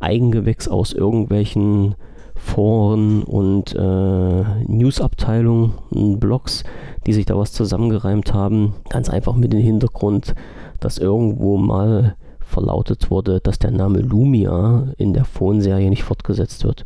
Eigengewächs 0.00 0.68
aus 0.68 0.92
irgendwelchen 0.92 1.94
Foren 2.34 3.22
und 3.22 3.74
äh, 3.74 4.44
Newsabteilungen, 4.66 5.72
Blogs, 6.20 6.64
die 7.06 7.12
sich 7.12 7.24
da 7.24 7.36
was 7.36 7.52
zusammengereimt 7.52 8.34
haben. 8.34 8.74
Ganz 8.90 9.08
einfach 9.08 9.34
mit 9.34 9.52
dem 9.52 9.60
Hintergrund, 9.60 10.34
dass 10.80 10.98
irgendwo 10.98 11.56
mal 11.56 12.16
verlautet 12.40 13.10
wurde, 13.10 13.40
dass 13.40 13.58
der 13.58 13.72
Name 13.72 14.00
Lumia 14.00 14.88
in 14.98 15.12
der 15.12 15.24
Phone-Serie 15.24 15.90
nicht 15.90 16.04
fortgesetzt 16.04 16.64
wird. 16.64 16.84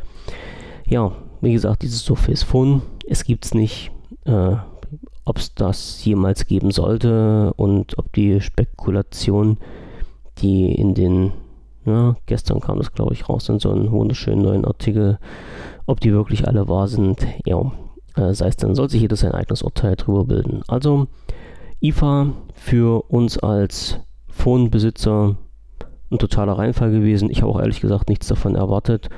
Ja, 0.86 1.12
wie 1.40 1.52
gesagt, 1.52 1.82
dieses 1.82 2.04
Surface 2.04 2.42
Phone, 2.42 2.82
es 3.06 3.24
gibt 3.24 3.44
es 3.44 3.54
nicht. 3.54 3.90
Äh, 4.24 4.56
ob 5.24 5.38
es 5.38 5.54
das 5.54 6.04
jemals 6.04 6.46
geben 6.46 6.70
sollte 6.70 7.52
und 7.56 7.98
ob 7.98 8.12
die 8.12 8.40
Spekulation, 8.40 9.58
die 10.38 10.72
in 10.72 10.94
den, 10.94 11.32
ja, 11.84 12.16
gestern 12.26 12.60
kam 12.60 12.78
das 12.78 12.92
glaube 12.92 13.14
ich 13.14 13.28
raus 13.28 13.48
in 13.48 13.58
so 13.58 13.70
einem 13.70 13.90
wunderschönen 13.90 14.42
neuen 14.42 14.64
Artikel, 14.64 15.18
ob 15.86 16.00
die 16.00 16.12
wirklich 16.12 16.46
alle 16.48 16.68
wahr 16.68 16.88
sind, 16.88 17.26
ja, 17.44 17.60
äh, 18.16 18.32
sei 18.34 18.48
es 18.48 18.56
dann, 18.56 18.74
soll 18.74 18.90
sich 18.90 19.02
jeder 19.02 19.16
sein 19.16 19.32
eigenes 19.32 19.62
Urteil 19.62 19.96
drüber 19.96 20.24
bilden. 20.24 20.62
Also, 20.68 21.06
IFA 21.80 22.32
für 22.54 23.10
uns 23.10 23.38
als 23.38 24.00
Phonebesitzer 24.28 25.36
ein 26.10 26.18
totaler 26.18 26.54
Reinfall 26.54 26.90
gewesen. 26.90 27.30
Ich 27.30 27.42
habe 27.42 27.52
auch 27.52 27.60
ehrlich 27.60 27.80
gesagt 27.80 28.08
nichts 28.08 28.26
davon 28.26 28.54
erwartet. 28.54 29.08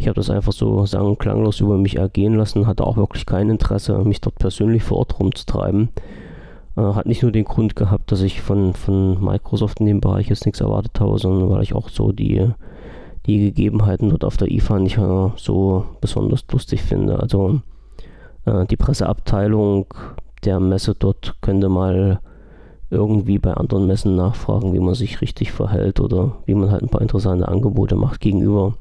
Ich 0.00 0.08
habe 0.08 0.14
das 0.14 0.30
einfach 0.30 0.52
so 0.52 0.86
sang- 0.86 1.18
klanglos 1.18 1.60
über 1.60 1.76
mich 1.76 1.96
ergehen 1.96 2.34
lassen, 2.34 2.66
hatte 2.66 2.86
auch 2.86 2.96
wirklich 2.96 3.26
kein 3.26 3.50
Interesse, 3.50 3.98
mich 3.98 4.22
dort 4.22 4.38
persönlich 4.38 4.82
vor 4.82 4.96
Ort 4.96 5.20
rumzutreiben. 5.20 5.90
Äh, 6.74 6.80
hat 6.80 7.04
nicht 7.04 7.22
nur 7.22 7.32
den 7.32 7.44
Grund 7.44 7.76
gehabt, 7.76 8.10
dass 8.10 8.22
ich 8.22 8.40
von, 8.40 8.72
von 8.72 9.22
Microsoft 9.22 9.78
in 9.78 9.84
dem 9.84 10.00
Bereich 10.00 10.30
jetzt 10.30 10.46
nichts 10.46 10.62
erwartet 10.62 10.98
habe, 11.00 11.18
sondern 11.18 11.50
weil 11.50 11.62
ich 11.62 11.74
auch 11.74 11.90
so 11.90 12.12
die, 12.12 12.48
die 13.26 13.40
Gegebenheiten 13.40 14.08
dort 14.08 14.24
auf 14.24 14.38
der 14.38 14.50
IFA 14.50 14.78
nicht 14.78 14.96
äh, 14.96 15.28
so 15.36 15.84
besonders 16.00 16.46
lustig 16.50 16.80
finde. 16.80 17.20
Also 17.20 17.60
äh, 18.46 18.64
die 18.66 18.78
Presseabteilung 18.78 19.84
der 20.46 20.60
Messe 20.60 20.94
dort 20.98 21.34
könnte 21.42 21.68
mal 21.68 22.20
irgendwie 22.90 23.38
bei 23.38 23.54
anderen 23.54 23.86
Messen 23.86 24.16
nachfragen, 24.16 24.72
wie 24.72 24.80
man 24.80 24.94
sich 24.94 25.20
richtig 25.20 25.52
verhält 25.52 26.00
oder 26.00 26.36
wie 26.46 26.54
man 26.54 26.70
halt 26.70 26.82
ein 26.82 26.88
paar 26.88 27.02
interessante 27.02 27.48
Angebote 27.48 27.94
macht 27.94 28.20
gegenüber 28.20 28.74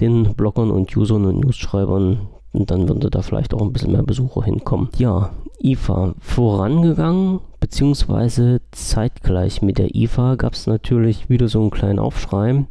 den 0.00 0.34
Bloggern 0.34 0.70
und 0.70 0.94
Usern 0.96 1.24
und 1.24 1.40
Newsschreibern. 1.40 2.28
Und 2.52 2.70
dann 2.70 2.88
würde 2.88 3.10
da 3.10 3.22
vielleicht 3.22 3.54
auch 3.54 3.62
ein 3.62 3.72
bisschen 3.72 3.92
mehr 3.92 4.02
Besucher 4.02 4.42
hinkommen. 4.42 4.88
Ja, 4.98 5.30
IFA 5.60 6.14
vorangegangen, 6.20 7.40
beziehungsweise 7.60 8.60
zeitgleich 8.70 9.60
mit 9.62 9.78
der 9.78 9.94
IFA 9.94 10.36
gab 10.36 10.54
es 10.54 10.66
natürlich 10.66 11.28
wieder 11.28 11.48
so 11.48 11.60
einen 11.60 11.70
kleinen 11.70 11.98
Aufschrei. 11.98 12.66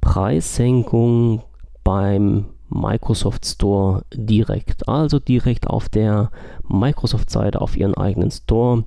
Preissenkung 0.00 1.42
beim 1.82 2.46
Microsoft 2.68 3.44
Store 3.44 4.04
direkt. 4.14 4.88
Also 4.88 5.18
direkt 5.18 5.66
auf 5.66 5.88
der 5.88 6.30
Microsoft-Seite, 6.68 7.60
auf 7.60 7.76
ihren 7.76 7.94
eigenen 7.94 8.30
Store, 8.30 8.84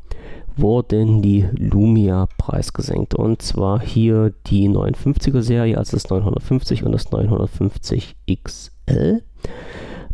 wurden 0.57 1.21
die 1.21 1.45
Lumia 1.53 2.27
preisgesenkt. 2.37 3.15
Und 3.15 3.41
zwar 3.41 3.81
hier 3.81 4.33
die 4.47 4.69
950er 4.69 5.41
Serie, 5.41 5.77
also 5.77 5.97
das 5.97 6.09
950 6.09 6.83
und 6.83 6.91
das 6.91 7.11
950 7.11 8.15
XL. 8.43 9.23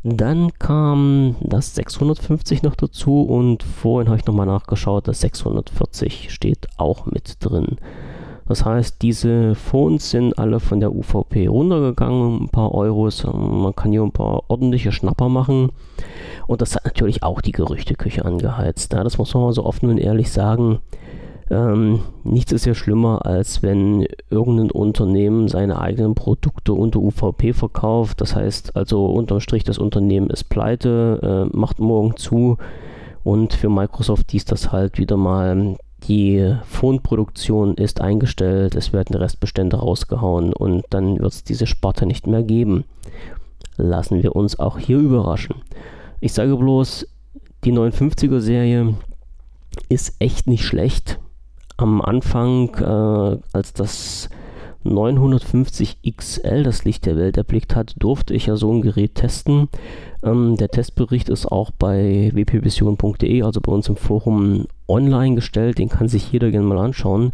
Dann 0.04 0.52
kam 0.60 1.36
das 1.42 1.76
650 1.76 2.64
noch 2.64 2.76
dazu 2.76 3.24
und 3.24 3.64
vorhin 3.64 4.08
habe 4.08 4.18
ich 4.18 4.26
nochmal 4.26 4.46
nachgeschaut, 4.46 5.10
das 5.10 5.20
640 5.22 6.32
steht 6.32 6.68
auch 6.78 7.06
mit 7.06 7.36
drin. 7.42 7.78
Das 8.50 8.66
heißt, 8.66 9.04
diese 9.04 9.54
Phones 9.54 10.10
sind 10.10 10.40
alle 10.40 10.60
von 10.60 10.80
der 10.80 10.92
UVP 10.92 11.46
runtergegangen, 11.46 12.46
ein 12.46 12.50
paar 12.50 12.74
Euros. 12.74 13.24
Man 13.24 13.76
kann 13.76 13.92
hier 13.92 14.02
ein 14.02 14.12
paar 14.12 14.42
ordentliche 14.48 14.92
Schnapper 14.92 15.30
machen. 15.30 15.70
Und 16.48 16.62
das 16.62 16.76
hat 16.76 16.84
natürlich 16.84 17.22
auch 17.22 17.42
die 17.42 17.52
Gerüchteküche 17.52 18.26
angeheizt. 18.26 18.92
Ja, 18.94 19.04
das 19.04 19.20
muss 19.20 19.36
man 19.36 19.44
mal 19.44 19.54
so 19.54 19.66
offen 19.66 19.88
und 19.92 20.00
ehrlich 20.00 20.32
sagen. 20.32 20.80
Ähm, 21.52 22.00
nichts 22.24 22.52
ist 22.52 22.66
ja 22.66 22.74
schlimmer, 22.74 23.24
als 23.28 23.62
wenn 23.62 24.08
irgendein 24.32 24.72
Unternehmen 24.72 25.48
seine 25.48 25.80
eigenen 25.80 26.16
Produkte 26.16 26.74
unter 26.74 27.02
UVP 27.02 27.54
verkauft. 27.54 28.20
Das 28.20 28.36
heißt 28.36 28.76
also 28.76 29.06
unterm 29.06 29.42
Strich, 29.42 29.64
das 29.64 29.78
Unternehmen 29.78 30.32
ist 30.32 30.50
pleite, 30.50 31.48
äh, 31.54 31.56
macht 31.56 31.78
morgen 31.78 32.18
zu. 32.18 32.58
Und 33.24 33.54
für 33.54 33.70
Microsoft 33.70 34.32
hieß 34.32 34.46
das 34.46 34.72
halt 34.72 34.98
wieder 34.98 35.18
mal 35.18 35.78
die 36.08 36.56
Phoneproduktion 36.64 37.76
ist 37.76 38.02
eingestellt, 38.02 38.76
es 38.76 38.94
werden 38.94 39.16
Restbestände 39.16 39.78
rausgehauen 39.78 40.54
und 40.54 40.86
dann 40.90 41.20
wird 41.20 41.32
es 41.32 41.44
diese 41.44 41.68
Sparte 41.68 42.06
nicht 42.06 42.28
mehr 42.28 42.44
geben. 42.44 42.86
Lassen 43.78 44.24
wir 44.24 44.36
uns 44.36 44.60
auch 44.60 44.78
hier 44.80 44.98
überraschen. 44.98 45.56
Ich 46.20 46.34
sage 46.34 46.56
bloß, 46.56 47.08
die 47.64 47.74
59er 47.74 48.40
Serie 48.40 48.96
ist 49.88 50.16
echt 50.20 50.48
nicht 50.48 50.66
schlecht. 50.66 51.20
Am 51.78 52.02
Anfang, 52.02 52.76
äh, 52.76 53.38
als 53.54 53.74
das 53.74 54.30
950 54.84 55.98
XL 56.16 56.64
das 56.64 56.86
Licht 56.86 57.06
der 57.06 57.18
Welt 57.18 57.38
erblickt 57.38 57.76
hat, 57.76 57.96
durfte 58.00 58.34
ich 58.34 58.46
ja 58.46 58.56
so 58.56 58.72
ein 58.72 58.82
Gerät 58.82 59.16
testen. 59.16 59.68
Ähm, 60.24 60.56
der 60.58 60.70
Testbericht 60.70 61.30
ist 61.30 61.46
auch 61.46 61.72
bei 61.72 62.32
wpvision.de, 62.34 63.44
also 63.44 63.62
bei 63.62 63.72
uns 63.72 63.90
im 63.90 63.96
Forum, 63.96 64.66
online 64.88 65.36
gestellt. 65.36 65.78
Den 65.78 65.90
kann 65.90 66.08
sich 66.08 66.32
jeder 66.32 66.52
gerne 66.52 66.68
mal 66.68 66.78
anschauen. 66.78 67.34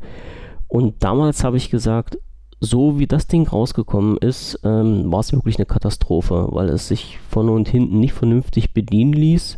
Und 0.67 1.03
damals 1.03 1.43
habe 1.43 1.57
ich 1.57 1.69
gesagt, 1.69 2.17
so 2.59 2.99
wie 2.99 3.07
das 3.07 3.27
Ding 3.27 3.47
rausgekommen 3.47 4.17
ist, 4.17 4.59
ähm, 4.63 5.11
war 5.11 5.19
es 5.19 5.33
wirklich 5.33 5.57
eine 5.57 5.65
Katastrophe, 5.65 6.47
weil 6.51 6.69
es 6.69 6.87
sich 6.87 7.19
vorne 7.29 7.51
und 7.51 7.69
hinten 7.69 7.99
nicht 7.99 8.13
vernünftig 8.13 8.73
bedienen 8.73 9.13
ließ. 9.13 9.57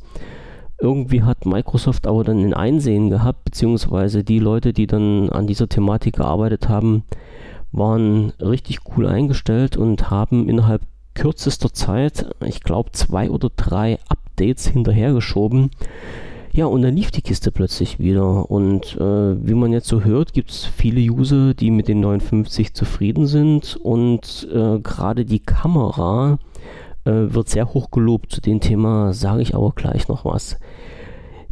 Irgendwie 0.79 1.23
hat 1.23 1.45
Microsoft 1.45 2.05
aber 2.05 2.23
dann 2.23 2.43
ein 2.43 2.53
Einsehen 2.53 3.09
gehabt, 3.09 3.45
beziehungsweise 3.45 4.23
die 4.23 4.39
Leute, 4.39 4.73
die 4.73 4.85
dann 4.85 5.29
an 5.29 5.47
dieser 5.47 5.67
Thematik 5.67 6.17
gearbeitet 6.17 6.69
haben, 6.69 7.03
waren 7.77 8.31
richtig 8.39 8.79
cool 8.95 9.07
eingestellt 9.07 9.77
und 9.77 10.09
haben 10.09 10.49
innerhalb 10.49 10.81
kürzester 11.13 11.73
Zeit, 11.73 12.27
ich 12.45 12.61
glaube, 12.61 12.91
zwei 12.91 13.29
oder 13.29 13.49
drei 13.55 13.97
Updates 14.07 14.67
hinterhergeschoben. 14.67 15.71
Ja, 16.53 16.65
und 16.65 16.81
dann 16.81 16.95
lief 16.95 17.11
die 17.11 17.21
Kiste 17.21 17.51
plötzlich 17.51 17.99
wieder. 17.99 18.49
Und 18.49 18.95
äh, 18.95 19.47
wie 19.47 19.53
man 19.53 19.71
jetzt 19.71 19.87
so 19.87 20.03
hört, 20.03 20.33
gibt 20.33 20.49
es 20.49 20.65
viele 20.65 21.01
User, 21.01 21.53
die 21.53 21.69
mit 21.69 21.87
den 21.87 21.99
59 21.99 22.73
zufrieden 22.73 23.27
sind. 23.27 23.77
Und 23.83 24.47
äh, 24.51 24.79
gerade 24.79 25.25
die 25.25 25.39
Kamera 25.39 26.39
äh, 27.05 27.11
wird 27.11 27.49
sehr 27.49 27.73
hoch 27.73 27.91
gelobt. 27.91 28.31
Zu 28.31 28.41
dem 28.41 28.59
Thema 28.59 29.13
sage 29.13 29.43
ich 29.43 29.53
aber 29.53 29.71
gleich 29.75 30.07
noch 30.07 30.25
was. 30.25 30.57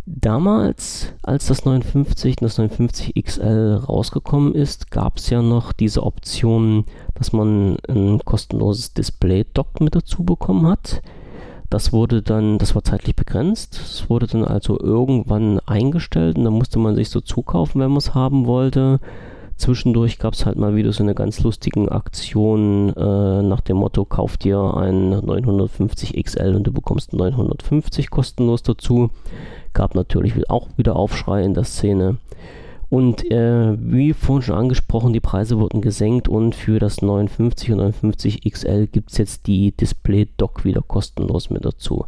Damals, 0.07 1.13
als 1.23 1.47
das 1.47 1.65
59 1.65 2.37
und 2.39 2.43
das 2.43 2.59
59 2.59 3.15
XL 3.15 3.81
rausgekommen 3.87 4.53
ist, 4.53 4.91
gab 4.91 5.17
es 5.17 5.31
ja 5.31 5.41
noch 5.41 5.73
diese 5.73 6.03
Option, 6.03 6.85
dass 7.15 7.33
man 7.33 7.77
ein 7.89 8.19
kostenloses 8.23 8.93
Display-Dock 8.93 9.81
mit 9.81 9.95
dazu 9.95 10.23
bekommen 10.23 10.67
hat. 10.67 11.01
Das 11.71 11.91
wurde 11.91 12.21
dann, 12.21 12.59
das 12.59 12.75
war 12.75 12.83
zeitlich 12.83 13.15
begrenzt. 13.15 13.79
Es 13.83 14.07
wurde 14.07 14.27
dann 14.27 14.45
also 14.45 14.79
irgendwann 14.79 15.59
eingestellt 15.65 16.37
und 16.37 16.43
dann 16.43 16.53
musste 16.53 16.77
man 16.77 16.93
sich 16.93 17.09
so 17.09 17.19
zukaufen, 17.19 17.81
wenn 17.81 17.89
man 17.89 17.97
es 17.97 18.13
haben 18.13 18.45
wollte. 18.45 18.99
Zwischendurch 19.57 20.19
gab 20.19 20.33
es 20.33 20.45
halt 20.45 20.57
mal 20.57 20.75
wieder 20.75 20.91
so 20.93 21.01
eine 21.01 21.15
ganz 21.15 21.41
lustige 21.41 21.91
Aktion 21.91 22.93
äh, 22.95 23.41
nach 23.41 23.61
dem 23.61 23.77
Motto: 23.77 24.05
Kauf 24.05 24.37
dir 24.37 24.59
ein 24.75 25.09
950 25.09 26.21
XL 26.21 26.55
und 26.55 26.67
du 26.67 26.71
bekommst 26.71 27.13
950 27.13 28.11
kostenlos 28.11 28.61
dazu. 28.61 29.09
Gab 29.75 29.93
natürlich 29.93 30.49
auch 30.49 30.69
wieder 30.77 30.95
Aufschrei 30.95 31.43
in 31.43 31.53
der 31.53 31.65
Szene. 31.65 32.17
Und 32.89 33.29
äh, 33.29 33.75
wie 33.77 34.13
vorhin 34.13 34.41
schon 34.41 34.55
angesprochen, 34.55 35.11
die 35.11 35.19
Preise 35.19 35.59
wurden 35.59 35.81
gesenkt 35.81 36.29
und 36.29 36.55
für 36.55 36.79
das 36.79 37.01
59 37.01 37.71
und 37.71 37.77
59 37.79 38.41
XL 38.49 38.87
gibt 38.87 39.11
es 39.11 39.17
jetzt 39.17 39.47
die 39.47 39.73
Display-Dock 39.73 40.63
wieder 40.63 40.81
kostenlos 40.81 41.49
mit 41.49 41.65
dazu. 41.65 42.05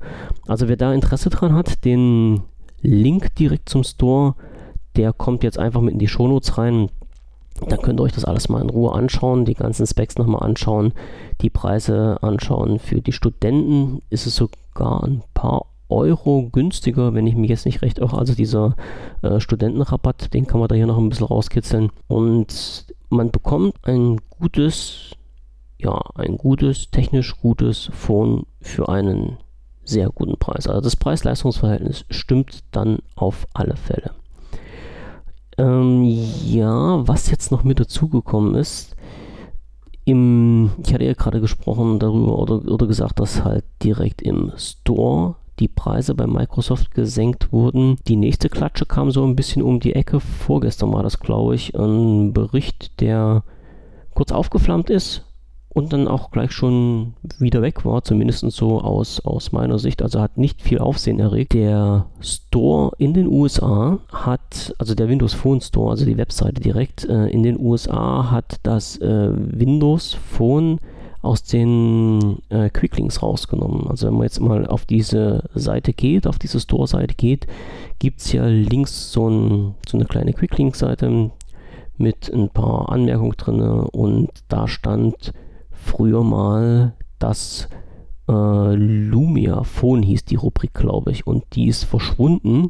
Also 0.48 0.70
wer 0.70 0.78
da 0.78 0.94
Interesse 0.94 1.30
dran 1.30 1.54
hat, 1.54 1.84
den 1.84 2.42
Link 2.82 3.36
direkt 3.36 3.68
zum 3.68 3.84
Store, 3.84 4.36
der 4.96 5.12
kommt 5.12 5.44
jetzt 5.44 5.60
einfach 5.60 5.82
mit 5.82 5.92
in 5.92 6.00
die 6.00 6.08
Shownotes 6.08 6.58
rein. 6.58 6.90
Dann 7.68 7.82
könnt 7.82 8.00
ihr 8.00 8.04
euch 8.04 8.14
das 8.14 8.24
alles 8.24 8.48
mal 8.48 8.62
in 8.62 8.70
Ruhe 8.70 8.94
anschauen, 8.94 9.44
die 9.44 9.56
ganzen 9.56 9.86
Specs 9.86 10.18
nochmal 10.18 10.44
anschauen, 10.44 10.94
die 11.42 11.50
Preise 11.50 12.20
anschauen. 12.22 12.80
Für 12.80 13.02
die 13.02 13.12
Studenten 13.12 14.04
ist 14.10 14.26
es 14.26 14.38
sogar 14.38 15.04
ein 15.04 15.22
paar 15.34 15.66
Euro 15.90 16.50
günstiger, 16.52 17.14
wenn 17.14 17.28
ich 17.28 17.36
mich 17.36 17.50
jetzt 17.50 17.66
nicht 17.66 17.82
recht 17.82 18.00
irre. 18.00 18.18
Also 18.18 18.36
dieser 18.36 18.76
äh, 19.22 19.40
Studentenrabatt, 19.40 20.34
den 20.34 20.48
kann 20.48 20.60
man 20.60 20.68
da 20.68 20.76
hier 20.76 20.88
noch 20.88 20.98
ein 20.98 21.10
bisschen 21.10 21.28
rauskitzeln. 21.28 21.92
Und 22.08 22.86
man 23.10 23.32
bekommt 23.32 23.76
ein 23.84 24.18
gutes, 24.30 25.12
ja, 25.78 26.02
ein 26.16 26.38
gutes, 26.38 26.92
technisch 26.92 27.38
gutes 27.38 27.90
Phone 27.94 28.46
für 28.60 28.90
einen 28.90 29.38
sehr 29.84 30.10
guten 30.10 30.38
Preis. 30.38 30.68
Also 30.68 30.82
das 30.82 30.96
Preis-Leistungs-Verhältnis 30.96 32.06
stimmt 32.10 32.64
dann 32.72 33.00
auf 33.16 33.48
alle 33.54 33.78
Fälle. 33.78 34.12
Ähm, 35.58 36.04
ja, 36.04 37.08
was 37.08 37.32
jetzt 37.32 37.52
noch 37.52 37.64
mit 37.64 37.80
dazugekommen 37.80 38.56
ist, 38.56 38.96
im, 40.06 40.72
ich 40.86 40.94
hatte 40.94 41.04
ja 41.04 41.14
gerade 41.14 41.42
gesprochen 41.42 42.00
darüber 42.00 42.40
oder, 42.40 42.66
oder 42.72 42.88
gesagt, 42.88 43.20
dass 43.20 43.44
halt 43.44 43.66
direkt 43.84 44.22
im 44.22 44.54
Store 44.56 45.36
die 45.60 45.68
Preise 45.68 46.16
bei 46.16 46.28
Microsoft 46.28 46.94
gesenkt 46.94 47.52
wurden. 47.52 47.98
Die 48.08 48.16
nächste 48.16 48.50
Klatsche 48.50 48.86
kam 48.86 49.12
so 49.12 49.26
ein 49.26 49.36
bisschen 49.36 49.62
um 49.62 49.80
die 49.80 49.94
Ecke. 49.94 50.20
Vorgestern 50.20 50.94
war 50.94 51.04
das, 51.04 51.20
glaube 51.20 51.56
ich, 51.56 51.76
ein 51.76 52.34
Bericht, 52.34 53.02
der 53.02 53.44
kurz 54.14 54.32
aufgeflammt 54.32 54.90
ist 54.90 55.26
und 55.78 55.94
dann 55.94 56.08
auch 56.08 56.32
gleich 56.32 56.52
schon 56.52 57.14
wieder 57.38 57.62
weg 57.62 57.86
war, 57.86 58.04
zumindest 58.04 58.50
so 58.50 58.82
aus, 58.82 59.20
aus 59.20 59.52
meiner 59.52 59.78
Sicht. 59.78 60.02
Also 60.02 60.20
hat 60.20 60.36
nicht 60.38 60.62
viel 60.62 60.80
Aufsehen 60.80 61.20
erregt. 61.20 61.54
Der 61.54 62.08
Store 62.20 62.94
in 62.98 63.14
den 63.14 63.28
USA 63.28 64.00
hat, 64.12 64.74
also 64.80 64.96
der 64.96 65.08
Windows 65.08 65.36
Phone 65.36 65.62
Store, 65.62 65.92
also 65.92 66.04
die 66.06 66.18
Webseite 66.18 66.62
direkt 66.62 67.06
äh, 67.06 67.28
in 67.28 67.44
den 67.44 67.60
USA, 67.60 68.32
hat 68.32 68.56
das 68.64 68.98
äh, 68.98 69.30
Windows 69.32 70.16
Phone 70.16 70.80
aus 71.22 71.44
den 71.44 72.40
äh, 72.50 72.70
Quicklinks 72.70 73.22
rausgenommen. 73.22 73.88
Also 73.88 74.08
wenn 74.08 74.14
man 74.14 74.24
jetzt 74.24 74.40
mal 74.40 74.68
auf 74.68 74.86
diese 74.86 75.44
Seite 75.56 75.94
geht, 75.94 76.28
auf 76.28 76.40
diese 76.40 76.60
Store-Seite 76.60 77.16
geht, 77.16 77.48
gibt 78.00 78.22
es 78.22 78.32
ja 78.32 78.46
links 78.46 79.12
so, 79.12 79.30
ein, 79.30 79.76
so 79.88 79.98
eine 79.98 80.06
kleine 80.06 80.34
Quicklink-Seite 80.34 81.32
mit 81.98 82.32
ein 82.32 82.50
paar 82.50 82.90
Anmerkungen 82.90 83.34
drin 83.38 83.62
und 83.62 84.30
da 84.48 84.68
stand 84.68 85.34
früher 85.72 86.24
mal 86.24 86.94
das 87.18 87.68
äh, 88.30 88.76
Lumia 88.76 89.64
Phone 89.64 90.04
hieß 90.04 90.26
die 90.26 90.36
Rubrik, 90.36 90.74
glaube 90.74 91.12
ich, 91.12 91.26
und 91.26 91.44
die 91.54 91.68
ist 91.68 91.86
verschwunden. 91.86 92.70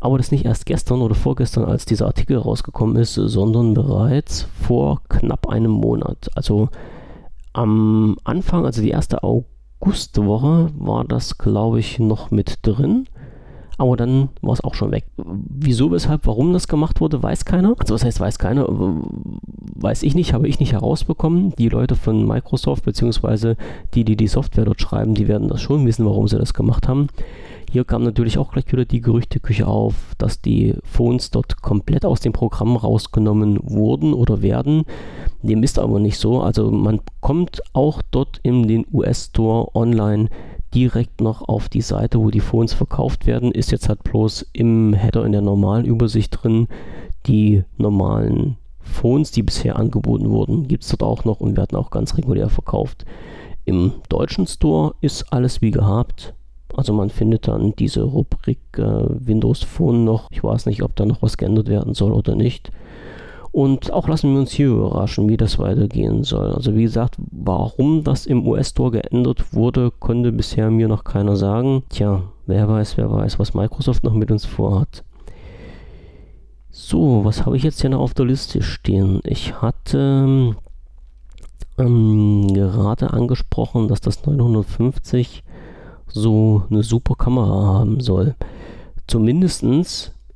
Aber 0.00 0.18
das 0.18 0.30
nicht 0.30 0.44
erst 0.44 0.66
gestern 0.66 1.00
oder 1.00 1.14
vorgestern, 1.14 1.64
als 1.64 1.86
dieser 1.86 2.06
Artikel 2.06 2.36
rausgekommen 2.36 2.96
ist, 2.96 3.14
sondern 3.14 3.72
bereits 3.72 4.42
vor 4.60 5.00
knapp 5.08 5.48
einem 5.48 5.70
Monat. 5.70 6.30
Also 6.34 6.68
am 7.54 8.16
Anfang, 8.24 8.66
also 8.66 8.82
die 8.82 8.90
erste 8.90 9.22
Augustwoche, 9.22 10.70
war 10.76 11.04
das, 11.04 11.38
glaube 11.38 11.80
ich, 11.80 11.98
noch 11.98 12.30
mit 12.30 12.58
drin. 12.62 13.06
Aber 13.76 13.96
dann 13.96 14.28
war 14.40 14.52
es 14.52 14.62
auch 14.62 14.74
schon 14.74 14.92
weg. 14.92 15.04
Wieso, 15.16 15.90
weshalb, 15.90 16.26
warum 16.26 16.52
das 16.52 16.68
gemacht 16.68 17.00
wurde, 17.00 17.22
weiß 17.22 17.44
keiner. 17.44 17.74
Also 17.78 17.94
was 17.94 18.04
heißt 18.04 18.20
weiß 18.20 18.38
keiner? 18.38 18.68
Weiß 18.68 20.04
ich 20.04 20.14
nicht, 20.14 20.32
habe 20.32 20.46
ich 20.46 20.60
nicht 20.60 20.72
herausbekommen. 20.72 21.54
Die 21.56 21.68
Leute 21.68 21.96
von 21.96 22.26
Microsoft, 22.26 22.84
beziehungsweise 22.84 23.56
die, 23.94 24.04
die 24.04 24.16
die 24.16 24.28
Software 24.28 24.64
dort 24.64 24.80
schreiben, 24.80 25.14
die 25.14 25.26
werden 25.26 25.48
das 25.48 25.60
schon 25.60 25.86
wissen, 25.86 26.06
warum 26.06 26.28
sie 26.28 26.38
das 26.38 26.54
gemacht 26.54 26.86
haben. 26.86 27.08
Hier 27.74 27.84
kam 27.84 28.04
natürlich 28.04 28.38
auch 28.38 28.52
gleich 28.52 28.70
wieder 28.70 28.84
die 28.84 29.00
Gerüchteküche 29.00 29.66
auf, 29.66 30.14
dass 30.18 30.40
die 30.40 30.74
Phones 30.84 31.32
dort 31.32 31.60
komplett 31.60 32.04
aus 32.04 32.20
dem 32.20 32.32
Programm 32.32 32.76
rausgenommen 32.76 33.58
wurden 33.64 34.14
oder 34.14 34.42
werden. 34.42 34.84
Dem 35.42 35.64
ist 35.64 35.80
aber 35.80 35.98
nicht 35.98 36.18
so. 36.18 36.40
Also 36.40 36.70
man 36.70 37.00
kommt 37.20 37.60
auch 37.72 38.00
dort 38.12 38.38
in 38.44 38.68
den 38.68 38.86
US-Store 38.92 39.74
online 39.74 40.28
direkt 40.74 41.20
noch 41.20 41.48
auf 41.48 41.68
die 41.68 41.80
Seite, 41.80 42.18
wo 42.18 42.30
die 42.30 42.40
Phones 42.40 42.72
verkauft 42.72 43.26
werden. 43.26 43.52
Ist 43.52 43.70
jetzt 43.70 43.88
halt 43.88 44.02
bloß 44.02 44.46
im 44.52 44.92
Header 44.92 45.24
in 45.24 45.32
der 45.32 45.40
normalen 45.40 45.84
Übersicht 45.84 46.42
drin. 46.42 46.68
Die 47.26 47.64
normalen 47.76 48.56
Phones, 48.80 49.30
die 49.30 49.42
bisher 49.42 49.76
angeboten 49.76 50.30
wurden, 50.30 50.68
gibt 50.68 50.84
es 50.84 50.90
dort 50.90 51.02
auch 51.02 51.24
noch 51.24 51.40
und 51.40 51.56
werden 51.56 51.76
auch 51.76 51.90
ganz 51.90 52.16
regulär 52.16 52.48
verkauft. 52.48 53.04
Im 53.64 53.92
deutschen 54.08 54.46
Store 54.46 54.94
ist 55.00 55.32
alles 55.32 55.62
wie 55.62 55.70
gehabt. 55.70 56.34
Also 56.76 56.92
man 56.92 57.08
findet 57.08 57.46
dann 57.48 57.74
diese 57.76 58.02
Rubrik 58.02 58.58
äh, 58.76 58.82
Windows 58.82 59.62
Phone 59.62 60.04
noch. 60.04 60.30
Ich 60.32 60.42
weiß 60.42 60.66
nicht, 60.66 60.82
ob 60.82 60.96
da 60.96 61.06
noch 61.06 61.22
was 61.22 61.36
geändert 61.36 61.68
werden 61.68 61.94
soll 61.94 62.12
oder 62.12 62.34
nicht. 62.34 62.72
Und 63.54 63.92
auch 63.92 64.08
lassen 64.08 64.32
wir 64.32 64.40
uns 64.40 64.50
hier 64.50 64.66
überraschen, 64.66 65.28
wie 65.28 65.36
das 65.36 65.60
weitergehen 65.60 66.24
soll. 66.24 66.50
Also 66.54 66.74
wie 66.74 66.82
gesagt, 66.82 67.14
warum 67.30 68.02
das 68.02 68.26
im 68.26 68.44
US-Store 68.48 68.90
geändert 68.90 69.54
wurde, 69.54 69.92
konnte 69.92 70.32
bisher 70.32 70.72
mir 70.72 70.88
noch 70.88 71.04
keiner 71.04 71.36
sagen. 71.36 71.84
Tja, 71.88 72.24
wer 72.46 72.68
weiß, 72.68 72.96
wer 72.96 73.12
weiß, 73.12 73.38
was 73.38 73.54
Microsoft 73.54 74.02
noch 74.02 74.12
mit 74.12 74.32
uns 74.32 74.44
vorhat. 74.44 75.04
So, 76.72 77.24
was 77.24 77.46
habe 77.46 77.56
ich 77.56 77.62
jetzt 77.62 77.80
hier 77.80 77.90
noch 77.90 78.00
auf 78.00 78.12
der 78.12 78.26
Liste 78.26 78.60
stehen? 78.60 79.20
Ich 79.22 79.62
hatte 79.62 80.56
ähm, 81.78 82.52
gerade 82.52 83.12
angesprochen, 83.12 83.86
dass 83.86 84.00
das 84.00 84.26
950 84.26 85.44
so 86.08 86.64
eine 86.70 86.82
super 86.82 87.14
Kamera 87.14 87.78
haben 87.78 88.00
soll. 88.00 88.34
Zumindest 89.06 89.62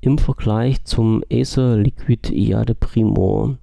im 0.08 0.16
Vergleich 0.16 0.82
zum 0.84 1.22
Acer 1.30 1.76
Liquid 1.76 2.32
Iade 2.32 2.74
Primo. 2.74 3.56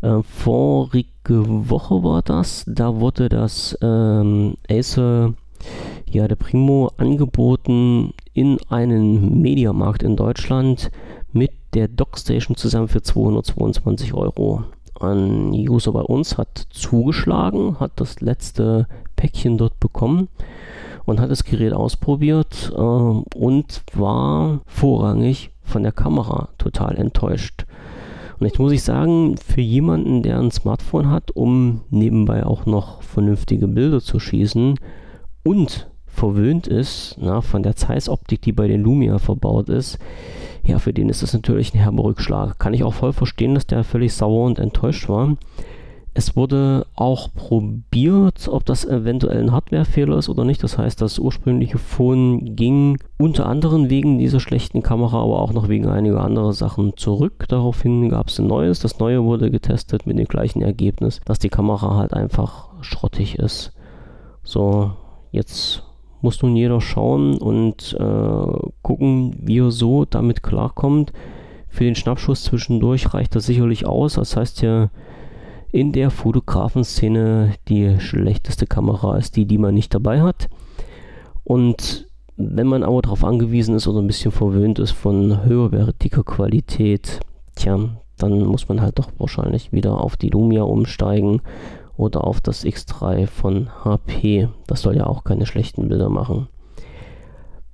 Äh, 0.00 0.22
vorige 0.22 1.68
Woche 1.68 2.02
war 2.02 2.22
das, 2.22 2.64
da 2.66 2.98
wurde 2.98 3.28
das 3.28 3.76
ähm, 3.82 4.54
Acer 4.70 5.34
Iade 6.10 6.34
Primo 6.34 6.90
angeboten 6.96 8.14
in 8.32 8.58
einen 8.70 9.42
Mediamarkt 9.42 10.02
in 10.02 10.16
Deutschland 10.16 10.90
mit 11.32 11.52
der 11.74 11.88
Dockstation 11.88 12.56
zusammen 12.56 12.88
für 12.88 13.02
222 13.02 14.14
Euro. 14.14 14.64
Ein 14.98 15.50
User 15.50 15.92
bei 15.92 16.00
uns 16.00 16.38
hat 16.38 16.68
zugeschlagen, 16.70 17.78
hat 17.80 17.92
das 17.96 18.22
letzte 18.22 18.86
Päckchen 19.14 19.58
dort 19.58 19.78
bekommen 19.78 20.28
und 21.04 21.20
hat 21.20 21.30
das 21.30 21.44
Gerät 21.44 21.74
ausprobiert 21.74 22.72
äh, 22.74 22.80
und 22.80 23.82
war 23.92 24.62
vorrangig 24.64 25.50
von 25.66 25.82
der 25.82 25.92
Kamera 25.92 26.48
total 26.58 26.96
enttäuscht. 26.96 27.66
Und 28.38 28.46
jetzt 28.46 28.58
muss 28.58 28.72
ich 28.72 28.82
sagen, 28.82 29.36
für 29.36 29.60
jemanden, 29.60 30.22
der 30.22 30.38
ein 30.38 30.50
Smartphone 30.50 31.10
hat, 31.10 31.30
um 31.30 31.82
nebenbei 31.90 32.44
auch 32.44 32.66
noch 32.66 33.02
vernünftige 33.02 33.66
Bilder 33.66 34.00
zu 34.00 34.18
schießen 34.18 34.78
und 35.42 35.88
verwöhnt 36.06 36.66
ist 36.66 37.16
na, 37.20 37.40
von 37.40 37.62
der 37.62 37.76
Zeiss-Optik, 37.76 38.42
die 38.42 38.52
bei 38.52 38.68
den 38.68 38.82
Lumia 38.82 39.18
verbaut 39.18 39.68
ist, 39.68 39.98
ja, 40.64 40.78
für 40.78 40.92
den 40.92 41.08
ist 41.08 41.22
das 41.22 41.32
natürlich 41.32 41.72
ein 41.74 41.78
herber 41.78 42.04
Rückschlag. 42.04 42.58
Kann 42.58 42.74
ich 42.74 42.82
auch 42.82 42.94
voll 42.94 43.12
verstehen, 43.12 43.54
dass 43.54 43.66
der 43.66 43.84
völlig 43.84 44.12
sauer 44.14 44.46
und 44.46 44.58
enttäuscht 44.58 45.08
war. 45.08 45.36
Es 46.18 46.34
wurde 46.34 46.86
auch 46.94 47.28
probiert, 47.34 48.48
ob 48.48 48.64
das 48.64 48.86
eventuell 48.86 49.38
ein 49.38 49.52
Hardwarefehler 49.52 50.16
ist 50.16 50.30
oder 50.30 50.46
nicht. 50.46 50.62
Das 50.62 50.78
heißt, 50.78 51.02
das 51.02 51.18
ursprüngliche 51.18 51.76
Phone 51.76 52.56
ging 52.56 52.96
unter 53.18 53.44
anderem 53.44 53.90
wegen 53.90 54.18
dieser 54.18 54.40
schlechten 54.40 54.82
Kamera, 54.82 55.20
aber 55.22 55.38
auch 55.42 55.52
noch 55.52 55.68
wegen 55.68 55.88
einiger 55.88 56.24
anderer 56.24 56.54
Sachen 56.54 56.96
zurück. 56.96 57.44
Daraufhin 57.48 58.08
gab 58.08 58.28
es 58.28 58.38
ein 58.38 58.46
neues. 58.46 58.80
Das 58.80 58.98
neue 58.98 59.24
wurde 59.24 59.50
getestet 59.50 60.06
mit 60.06 60.18
dem 60.18 60.24
gleichen 60.24 60.62
Ergebnis, 60.62 61.20
dass 61.26 61.38
die 61.38 61.50
Kamera 61.50 61.96
halt 61.96 62.14
einfach 62.14 62.70
schrottig 62.80 63.38
ist. 63.38 63.74
So, 64.42 64.92
jetzt 65.32 65.82
muss 66.22 66.40
nun 66.42 66.56
jeder 66.56 66.80
schauen 66.80 67.36
und 67.36 67.94
äh, 68.00 68.70
gucken, 68.80 69.36
wie 69.42 69.58
er 69.58 69.70
so 69.70 70.06
damit 70.06 70.42
klarkommt. 70.42 71.12
Für 71.68 71.84
den 71.84 71.94
Schnappschuss 71.94 72.44
zwischendurch 72.44 73.12
reicht 73.12 73.34
das 73.34 73.44
sicherlich 73.44 73.86
aus. 73.86 74.14
Das 74.14 74.34
heißt 74.34 74.62
ja, 74.62 74.88
in 75.76 75.92
der 75.92 76.10
Fotografenszene 76.10 77.52
die 77.68 78.00
schlechteste 78.00 78.66
Kamera 78.66 79.18
ist 79.18 79.36
die, 79.36 79.44
die 79.44 79.58
man 79.58 79.74
nicht 79.74 79.94
dabei 79.94 80.22
hat. 80.22 80.48
Und 81.44 82.06
wenn 82.38 82.66
man 82.66 82.82
aber 82.82 83.02
darauf 83.02 83.22
angewiesen 83.22 83.74
ist 83.76 83.86
oder 83.86 84.00
ein 84.00 84.06
bisschen 84.06 84.32
verwöhnt 84.32 84.78
ist 84.78 84.92
von 84.92 85.44
höherwertiger 85.44 86.24
Qualität, 86.24 87.20
tja, 87.56 87.78
dann 88.16 88.46
muss 88.46 88.68
man 88.68 88.80
halt 88.80 88.98
doch 88.98 89.10
wahrscheinlich 89.18 89.70
wieder 89.70 90.00
auf 90.00 90.16
die 90.16 90.30
Lumia 90.30 90.62
umsteigen 90.62 91.42
oder 91.98 92.24
auf 92.24 92.40
das 92.40 92.64
X3 92.64 93.26
von 93.26 93.68
HP. 93.84 94.48
Das 94.66 94.80
soll 94.80 94.96
ja 94.96 95.06
auch 95.06 95.24
keine 95.24 95.44
schlechten 95.44 95.88
Bilder 95.88 96.08
machen. 96.08 96.48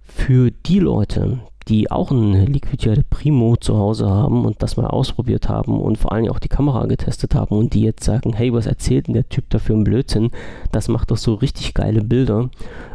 Für 0.00 0.50
die 0.50 0.80
Leute, 0.80 1.38
die 1.68 1.90
auch 1.90 2.10
ein 2.10 2.46
Liquidierte 2.46 3.04
Primo 3.08 3.56
zu 3.56 3.76
Hause 3.76 4.08
haben 4.08 4.44
und 4.44 4.62
das 4.62 4.76
mal 4.76 4.86
ausprobiert 4.86 5.48
haben 5.48 5.80
und 5.80 5.98
vor 5.98 6.12
allem 6.12 6.28
auch 6.30 6.38
die 6.38 6.48
Kamera 6.48 6.86
getestet 6.86 7.34
haben 7.34 7.56
und 7.56 7.74
die 7.74 7.82
jetzt 7.82 8.04
sagen, 8.04 8.32
hey, 8.32 8.52
was 8.52 8.66
erzählt 8.66 9.06
denn 9.06 9.14
der 9.14 9.28
Typ 9.28 9.48
da 9.50 9.58
für 9.58 9.72
einen 9.72 9.84
Blödsinn? 9.84 10.30
Das 10.72 10.88
macht 10.88 11.10
doch 11.10 11.16
so 11.16 11.34
richtig 11.34 11.74
geile 11.74 12.02
Bilder. 12.02 12.50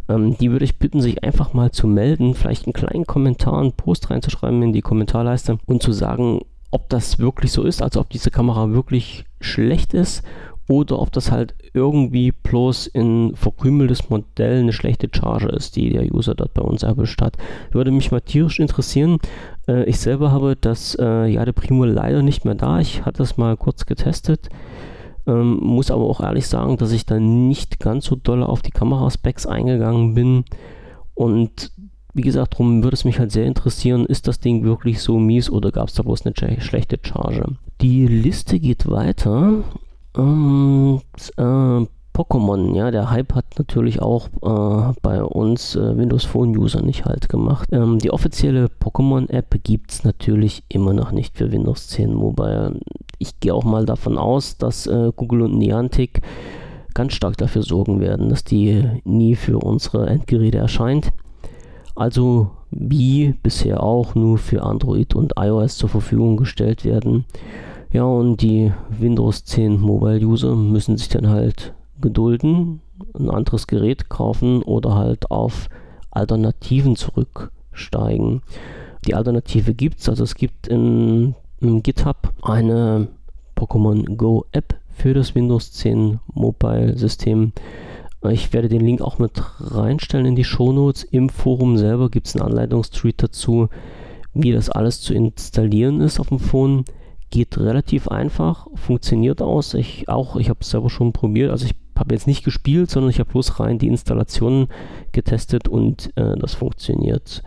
Ähm, 0.09 0.37
die 0.37 0.51
würde 0.51 0.65
ich 0.65 0.79
bitten, 0.79 1.01
sich 1.01 1.23
einfach 1.23 1.53
mal 1.53 1.71
zu 1.71 1.87
melden, 1.87 2.33
vielleicht 2.33 2.65
einen 2.65 2.73
kleinen 2.73 3.05
Kommentar, 3.05 3.59
einen 3.59 3.73
Post 3.73 4.09
reinzuschreiben 4.09 4.61
in 4.63 4.73
die 4.73 4.81
Kommentarleiste 4.81 5.57
und 5.65 5.81
zu 5.81 5.91
sagen, 5.91 6.41
ob 6.71 6.89
das 6.89 7.19
wirklich 7.19 7.51
so 7.51 7.63
ist, 7.63 7.81
also 7.81 8.01
ob 8.01 8.09
diese 8.09 8.31
Kamera 8.31 8.71
wirklich 8.71 9.25
schlecht 9.39 9.93
ist 9.93 10.23
oder 10.67 10.99
ob 10.99 11.11
das 11.11 11.31
halt 11.31 11.55
irgendwie 11.73 12.31
bloß 12.31 12.91
ein 12.93 13.35
verkrümeltes 13.35 14.09
Modell 14.09 14.59
eine 14.59 14.73
schlechte 14.73 15.07
Charge 15.11 15.47
ist, 15.49 15.75
die 15.75 15.89
der 15.89 16.13
User 16.13 16.35
dort 16.35 16.53
bei 16.53 16.61
uns 16.61 16.83
erwischt 16.83 17.21
hat. 17.21 17.37
Würde 17.71 17.91
mich 17.91 18.11
mal 18.11 18.21
tierisch 18.21 18.59
interessieren. 18.59 19.19
Äh, 19.67 19.85
ich 19.85 19.99
selber 19.99 20.31
habe 20.31 20.57
das 20.59 20.95
äh, 20.99 21.27
Jade 21.27 21.53
Primo 21.53 21.85
leider 21.85 22.21
nicht 22.21 22.43
mehr 22.43 22.55
da. 22.55 22.79
Ich 22.79 23.05
hatte 23.05 23.23
es 23.23 23.37
mal 23.37 23.55
kurz 23.55 23.85
getestet. 23.85 24.49
Ähm, 25.25 25.57
muss 25.61 25.91
aber 25.91 26.03
auch 26.03 26.21
ehrlich 26.21 26.47
sagen, 26.47 26.77
dass 26.77 26.91
ich 26.91 27.05
da 27.05 27.19
nicht 27.19 27.79
ganz 27.79 28.05
so 28.05 28.15
doll 28.15 28.43
auf 28.43 28.61
die 28.61 28.71
Kameraspecs 28.71 29.45
eingegangen 29.45 30.15
bin. 30.15 30.45
Und 31.13 31.71
wie 32.13 32.21
gesagt, 32.21 32.53
darum 32.53 32.83
würde 32.83 32.95
es 32.95 33.05
mich 33.05 33.19
halt 33.19 33.31
sehr 33.31 33.45
interessieren, 33.45 34.05
ist 34.05 34.27
das 34.27 34.39
Ding 34.39 34.63
wirklich 34.63 35.01
so 35.01 35.19
mies 35.19 35.49
oder 35.49 35.71
gab 35.71 35.87
es 35.87 35.93
da 35.93 36.03
bloß 36.03 36.25
eine 36.25 36.33
schlechte 36.59 36.97
Charge? 37.01 37.55
Die 37.81 38.07
Liste 38.07 38.59
geht 38.59 38.89
weiter. 38.89 39.63
Und 40.17 41.03
äh, 41.37 41.85
Pokémon, 42.17 42.75
ja, 42.75 42.89
der 42.89 43.11
Hype 43.11 43.35
hat 43.35 43.45
natürlich 43.59 44.01
auch 44.01 44.29
äh, 44.41 44.93
bei 45.03 45.23
uns 45.23 45.75
äh, 45.75 45.95
Windows 45.95 46.25
Phone 46.25 46.57
User 46.57 46.81
nicht 46.81 47.05
halt 47.05 47.29
gemacht. 47.29 47.69
Ähm, 47.71 47.99
die 47.99 48.09
offizielle 48.09 48.71
Pokémon 48.81 49.29
App 49.29 49.55
gibt 49.63 49.91
es 49.91 50.03
natürlich 50.03 50.63
immer 50.69 50.93
noch 50.93 51.11
nicht 51.11 51.37
für 51.37 51.51
Windows 51.51 51.89
10 51.89 52.11
Mobile. 52.11 52.79
Ich 53.19 53.39
gehe 53.39 53.53
auch 53.53 53.63
mal 53.63 53.85
davon 53.85 54.17
aus, 54.17 54.57
dass 54.57 54.87
äh, 54.87 55.11
Google 55.15 55.43
und 55.43 55.59
Niantic 55.59 56.21
ganz 56.95 57.13
stark 57.13 57.37
dafür 57.37 57.61
sorgen 57.61 57.99
werden, 57.99 58.29
dass 58.29 58.43
die 58.43 58.83
nie 59.03 59.35
für 59.35 59.59
unsere 59.59 60.07
Endgeräte 60.07 60.57
erscheint. 60.57 61.11
Also 61.93 62.49
wie 62.71 63.35
bisher 63.43 63.83
auch 63.83 64.15
nur 64.15 64.39
für 64.39 64.63
Android 64.63 65.13
und 65.13 65.33
iOS 65.37 65.77
zur 65.77 65.89
Verfügung 65.89 66.37
gestellt 66.37 66.83
werden. 66.83 67.25
Ja, 67.91 68.03
und 68.03 68.41
die 68.41 68.71
Windows 68.89 69.45
10 69.45 69.79
Mobile 69.79 70.25
User 70.25 70.55
müssen 70.55 70.97
sich 70.97 71.07
dann 71.09 71.29
halt 71.29 71.73
gedulden, 72.01 72.81
ein 73.17 73.29
anderes 73.29 73.67
Gerät 73.67 74.09
kaufen 74.09 74.61
oder 74.61 74.95
halt 74.95 75.31
auf 75.31 75.69
Alternativen 76.11 76.95
zurücksteigen. 76.95 78.41
Die 79.05 79.15
Alternative 79.15 79.73
gibt 79.73 79.99
es, 79.99 80.09
also 80.09 80.23
es 80.23 80.35
gibt 80.35 80.67
in, 80.67 81.35
in 81.61 81.81
GitHub 81.81 82.33
eine 82.41 83.07
Pokémon 83.55 84.15
Go 84.15 84.45
App 84.51 84.75
für 84.89 85.13
das 85.13 85.33
Windows 85.33 85.71
10 85.71 86.19
Mobile 86.33 86.97
System. 86.97 87.53
Ich 88.29 88.51
werde 88.51 88.67
den 88.67 88.81
Link 88.81 89.01
auch 89.01 89.19
mit 89.19 89.41
reinstellen 89.59 90.25
in 90.25 90.35
die 90.35 90.43
Shownotes. 90.43 91.03
Im 91.03 91.29
Forum 91.29 91.77
selber 91.77 92.09
gibt 92.09 92.27
es 92.27 92.35
einen 92.35 92.45
Anleitungstreet 92.45 93.23
dazu, 93.23 93.69
wie 94.33 94.51
das 94.51 94.69
alles 94.69 95.01
zu 95.01 95.13
installieren 95.13 96.01
ist 96.01 96.19
auf 96.19 96.27
dem 96.27 96.39
Phone 96.39 96.83
geht 97.29 97.57
relativ 97.57 98.07
einfach, 98.07 98.67
funktioniert 98.75 99.41
aus. 99.41 99.73
Ich 99.73 100.07
auch, 100.09 100.35
ich 100.37 100.49
habe 100.49 100.59
es 100.61 100.69
selber 100.69 100.89
schon 100.89 101.13
probiert. 101.13 101.51
Also 101.51 101.65
ich 101.65 101.75
habe 101.97 102.13
jetzt 102.13 102.27
nicht 102.27 102.43
gespielt, 102.43 102.89
sondern 102.89 103.09
ich 103.09 103.19
habe 103.19 103.31
bloß 103.31 103.59
rein 103.59 103.79
die 103.79 103.87
Installationen 103.87 104.67
getestet 105.11 105.67
und 105.67 106.11
äh, 106.15 106.37
das 106.37 106.53
funktioniert. 106.53 107.43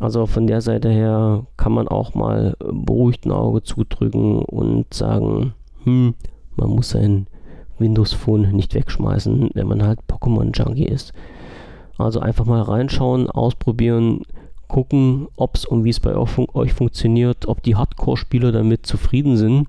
Also 0.00 0.26
von 0.26 0.46
der 0.46 0.60
Seite 0.60 0.90
her 0.90 1.46
kann 1.56 1.72
man 1.72 1.86
auch 1.86 2.14
mal 2.14 2.56
beruhigt 2.58 3.26
ein 3.26 3.32
Auge 3.32 3.62
zudrücken 3.62 4.42
und 4.42 4.92
sagen, 4.92 5.54
hm, 5.84 6.14
man 6.56 6.70
muss 6.70 6.90
sein 6.90 7.26
Windows 7.78 8.12
Phone 8.12 8.50
nicht 8.52 8.74
wegschmeißen, 8.74 9.50
wenn 9.54 9.66
man 9.66 9.82
halt 9.82 10.00
Pokémon 10.08 10.56
Junkie 10.56 10.86
ist. 10.86 11.12
Also 11.96 12.20
einfach 12.20 12.44
mal 12.44 12.62
reinschauen, 12.62 13.30
ausprobieren, 13.30 14.22
gucken, 14.68 15.28
ob 15.36 15.56
es 15.56 15.64
und 15.64 15.84
wie 15.84 15.90
es 15.90 16.00
bei 16.00 16.14
euch 16.14 16.72
funktioniert, 16.72 17.46
ob 17.46 17.62
die 17.62 17.76
Hardcore-Spieler 17.76 18.52
damit 18.52 18.86
zufrieden 18.86 19.36
sind. 19.36 19.68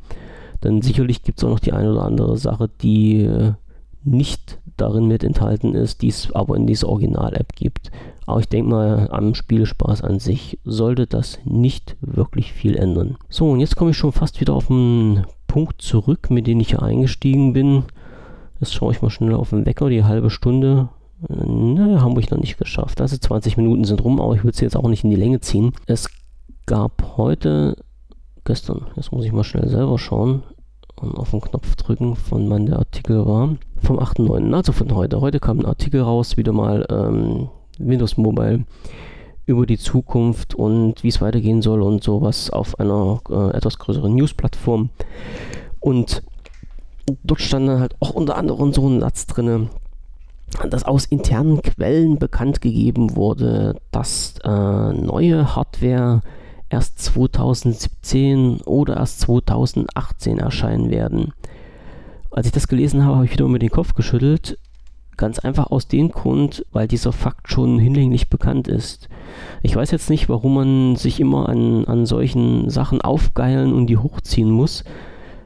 Denn 0.64 0.82
sicherlich 0.82 1.24
gibt 1.24 1.38
es 1.38 1.44
auch 1.44 1.50
noch 1.50 1.60
die 1.60 1.74
eine 1.74 1.92
oder 1.92 2.04
andere 2.04 2.38
Sache, 2.38 2.70
die 2.82 3.24
äh, 3.24 3.54
nicht 4.04 4.60
darin 4.78 5.08
mit 5.08 5.24
enthalten 5.24 5.74
ist, 5.74 6.02
die 6.02 6.10
es 6.10 6.32
aber 6.34 6.56
in 6.56 6.68
dieser 6.68 6.90
Original-App 6.90 7.54
gibt. 7.56 7.92
Aber 8.26 8.40
ich 8.40 8.50
denke 8.50 8.70
mal, 8.72 9.10
am 9.12 9.36
Spielspaß 9.36 10.02
an 10.02 10.20
sich 10.20 10.60
sollte 10.64 11.08
das 11.08 11.40
nicht 11.46 11.96
wirklich 12.02 12.54
viel 12.54 12.76
ändern. 12.76 13.18
So, 13.30 13.52
und 13.52 13.60
jetzt 13.60 13.76
komme 13.76 13.92
ich 13.92 13.98
schon 13.98 14.12
fast 14.12 14.42
wieder 14.42 14.54
auf 14.54 14.68
den 14.68 15.26
Punkt 15.48 15.82
zurück, 15.82 16.30
mit 16.30 16.48
dem 16.48 16.60
ich 16.60 16.70
hier 16.70 16.82
eingestiegen 16.82 17.54
bin. 17.54 17.84
Jetzt 18.60 18.74
schaue 18.74 18.94
ich 18.94 19.02
mal 19.02 19.10
schnell 19.10 19.34
auf 19.34 19.52
den 19.52 19.66
Wecker, 19.66 19.90
die 19.90 20.04
halbe 20.04 20.30
Stunde. 20.30 20.90
Ne, 21.28 22.02
haben 22.02 22.16
wir 22.16 22.24
noch 22.30 22.38
nicht 22.38 22.58
geschafft. 22.58 23.02
Also 23.02 23.18
20 23.18 23.58
Minuten 23.58 23.84
sind 23.84 24.04
rum, 24.04 24.20
aber 24.20 24.36
ich 24.36 24.44
würde 24.44 24.58
sie 24.58 24.66
jetzt 24.66 24.76
auch 24.76 24.88
nicht 24.88 25.04
in 25.04 25.10
die 25.10 25.16
Länge 25.16 25.40
ziehen. 25.40 25.74
Es 25.88 26.10
gab 26.66 27.18
heute, 27.18 27.78
gestern, 28.44 28.88
jetzt 28.96 29.12
muss 29.12 29.26
ich 29.26 29.32
mal 29.32 29.44
schnell 29.44 29.68
selber 29.68 29.98
schauen, 29.98 30.44
und 30.96 31.18
auf 31.18 31.32
den 31.32 31.42
Knopf 31.42 31.76
drücken, 31.76 32.16
von 32.16 32.50
wann 32.50 32.66
der 32.66 32.80
Artikel 32.80 33.26
war. 33.26 33.56
Vom 33.78 34.00
8.9., 34.00 34.54
also 34.54 34.72
von 34.72 34.94
heute. 34.96 35.22
Heute 35.22 35.40
kam 35.40 35.60
ein 35.60 35.66
Artikel 35.66 36.02
raus, 36.02 36.38
wieder 36.38 36.54
mal 36.54 36.86
ähm, 36.90 37.50
Windows 37.78 38.18
Mobile 38.18 38.66
über 39.46 39.66
die 39.66 39.78
Zukunft 39.78 40.56
und 40.56 41.04
wie 41.04 41.10
es 41.10 41.22
weitergehen 41.22 41.62
soll 41.62 41.82
und 41.82 42.04
sowas 42.04 42.50
auf 42.50 42.80
einer 42.80 43.20
äh, 43.30 43.56
etwas 43.56 43.78
größeren 43.78 44.16
News-Plattform. 44.16 44.90
Und 45.80 46.24
dort 47.24 47.42
stand 47.42 47.68
dann 47.68 47.80
halt 47.80 47.96
auch 48.00 48.12
unter 48.12 48.38
anderem 48.38 48.74
so 48.74 48.88
ein 48.88 49.02
Satz 49.02 49.28
drin, 49.28 49.70
dass 50.70 50.84
aus 50.84 51.06
internen 51.06 51.62
Quellen 51.62 52.18
bekannt 52.18 52.62
gegeben 52.62 53.16
wurde, 53.16 53.76
dass 53.92 54.36
äh, 54.44 54.94
neue 54.94 55.56
Hardware 55.56 56.22
erst 56.70 57.00
2017 57.00 58.62
oder 58.62 58.98
erst 58.98 59.22
2018 59.22 60.40
erscheinen 60.40 60.90
werden. 60.90 61.34
Als 62.32 62.48
ich 62.48 62.54
das 62.54 62.68
gelesen 62.68 63.04
habe, 63.04 63.16
habe 63.16 63.26
ich 63.26 63.32
wieder 63.32 63.48
mit 63.48 63.62
den 63.62 63.70
Kopf 63.70 63.94
geschüttelt. 63.94 64.58
Ganz 65.18 65.40
einfach 65.40 65.68
aus 65.72 65.88
dem 65.88 66.10
Grund, 66.12 66.66
weil 66.74 66.88
dieser 66.88 67.14
Fakt 67.14 67.50
schon 67.50 67.80
hinlänglich 67.80 68.30
bekannt 68.30 68.68
ist. 68.68 69.08
Ich 69.64 69.74
weiß 69.76 69.92
jetzt 69.92 70.10
nicht, 70.10 70.28
warum 70.28 70.56
man 70.56 70.96
sich 70.98 71.22
immer 71.22 71.48
an, 71.48 71.86
an 71.86 72.06
solchen 72.06 72.70
Sachen 72.70 73.00
aufgeilen 73.00 73.74
und 73.74 73.88
die 73.88 73.98
hochziehen 73.98 74.50
muss. 74.50 74.84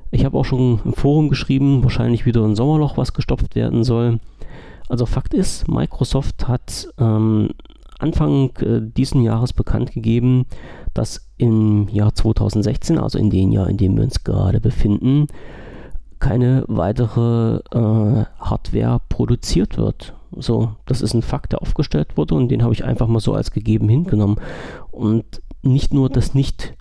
Ich 0.09 0.25
habe 0.25 0.38
auch 0.38 0.45
schon 0.45 0.79
im 0.83 0.93
Forum 0.93 1.29
geschrieben, 1.29 1.83
wahrscheinlich 1.83 2.25
wieder 2.25 2.43
ein 2.43 2.55
Sommerloch, 2.55 2.97
was 2.97 3.13
gestopft 3.13 3.53
werden 3.55 3.83
soll. 3.83 4.19
Also 4.89 5.06
Fakt 5.06 5.34
ist, 5.34 5.67
Microsoft 5.67 6.47
hat 6.47 6.89
ähm, 6.97 7.52
Anfang 7.99 8.56
äh, 8.58 8.82
diesen 8.82 9.21
Jahres 9.21 9.54
bekannt 9.54 9.91
gegeben, 9.91 10.45
dass 10.93 11.30
im 11.38 11.88
Jahr 11.89 12.15
2016, 12.15 12.97
also 12.97 13.19
in 13.19 13.30
dem 13.30 13.52
Jahr, 13.52 13.69
in 13.69 13.78
dem 13.78 13.95
wir 13.95 14.04
uns 14.04 14.23
gerade 14.23 14.60
befinden, 14.60 15.28
keine 16.19 16.65
weitere 16.67 17.58
äh, 17.71 18.25
Hardware 18.39 18.99
produziert 19.10 19.78
wird. 19.78 20.15
So, 20.36 20.75
das 20.86 21.02
ist 21.02 21.13
ein 21.13 21.21
Fakt, 21.21 21.54
der 21.54 21.62
aufgestellt 21.62 22.17
wurde 22.17 22.36
und 22.36 22.49
den 22.49 22.63
habe 22.63 22.73
ich 22.73 22.84
einfach 22.84 23.08
mal 23.08 23.19
so 23.19 23.34
als 23.34 23.52
gegeben 23.52 23.89
hingenommen. 23.89 24.38
Und 24.91 25.41
nicht 25.62 25.93
nur, 25.93 26.10
dass 26.10 26.34
nicht 26.34 26.73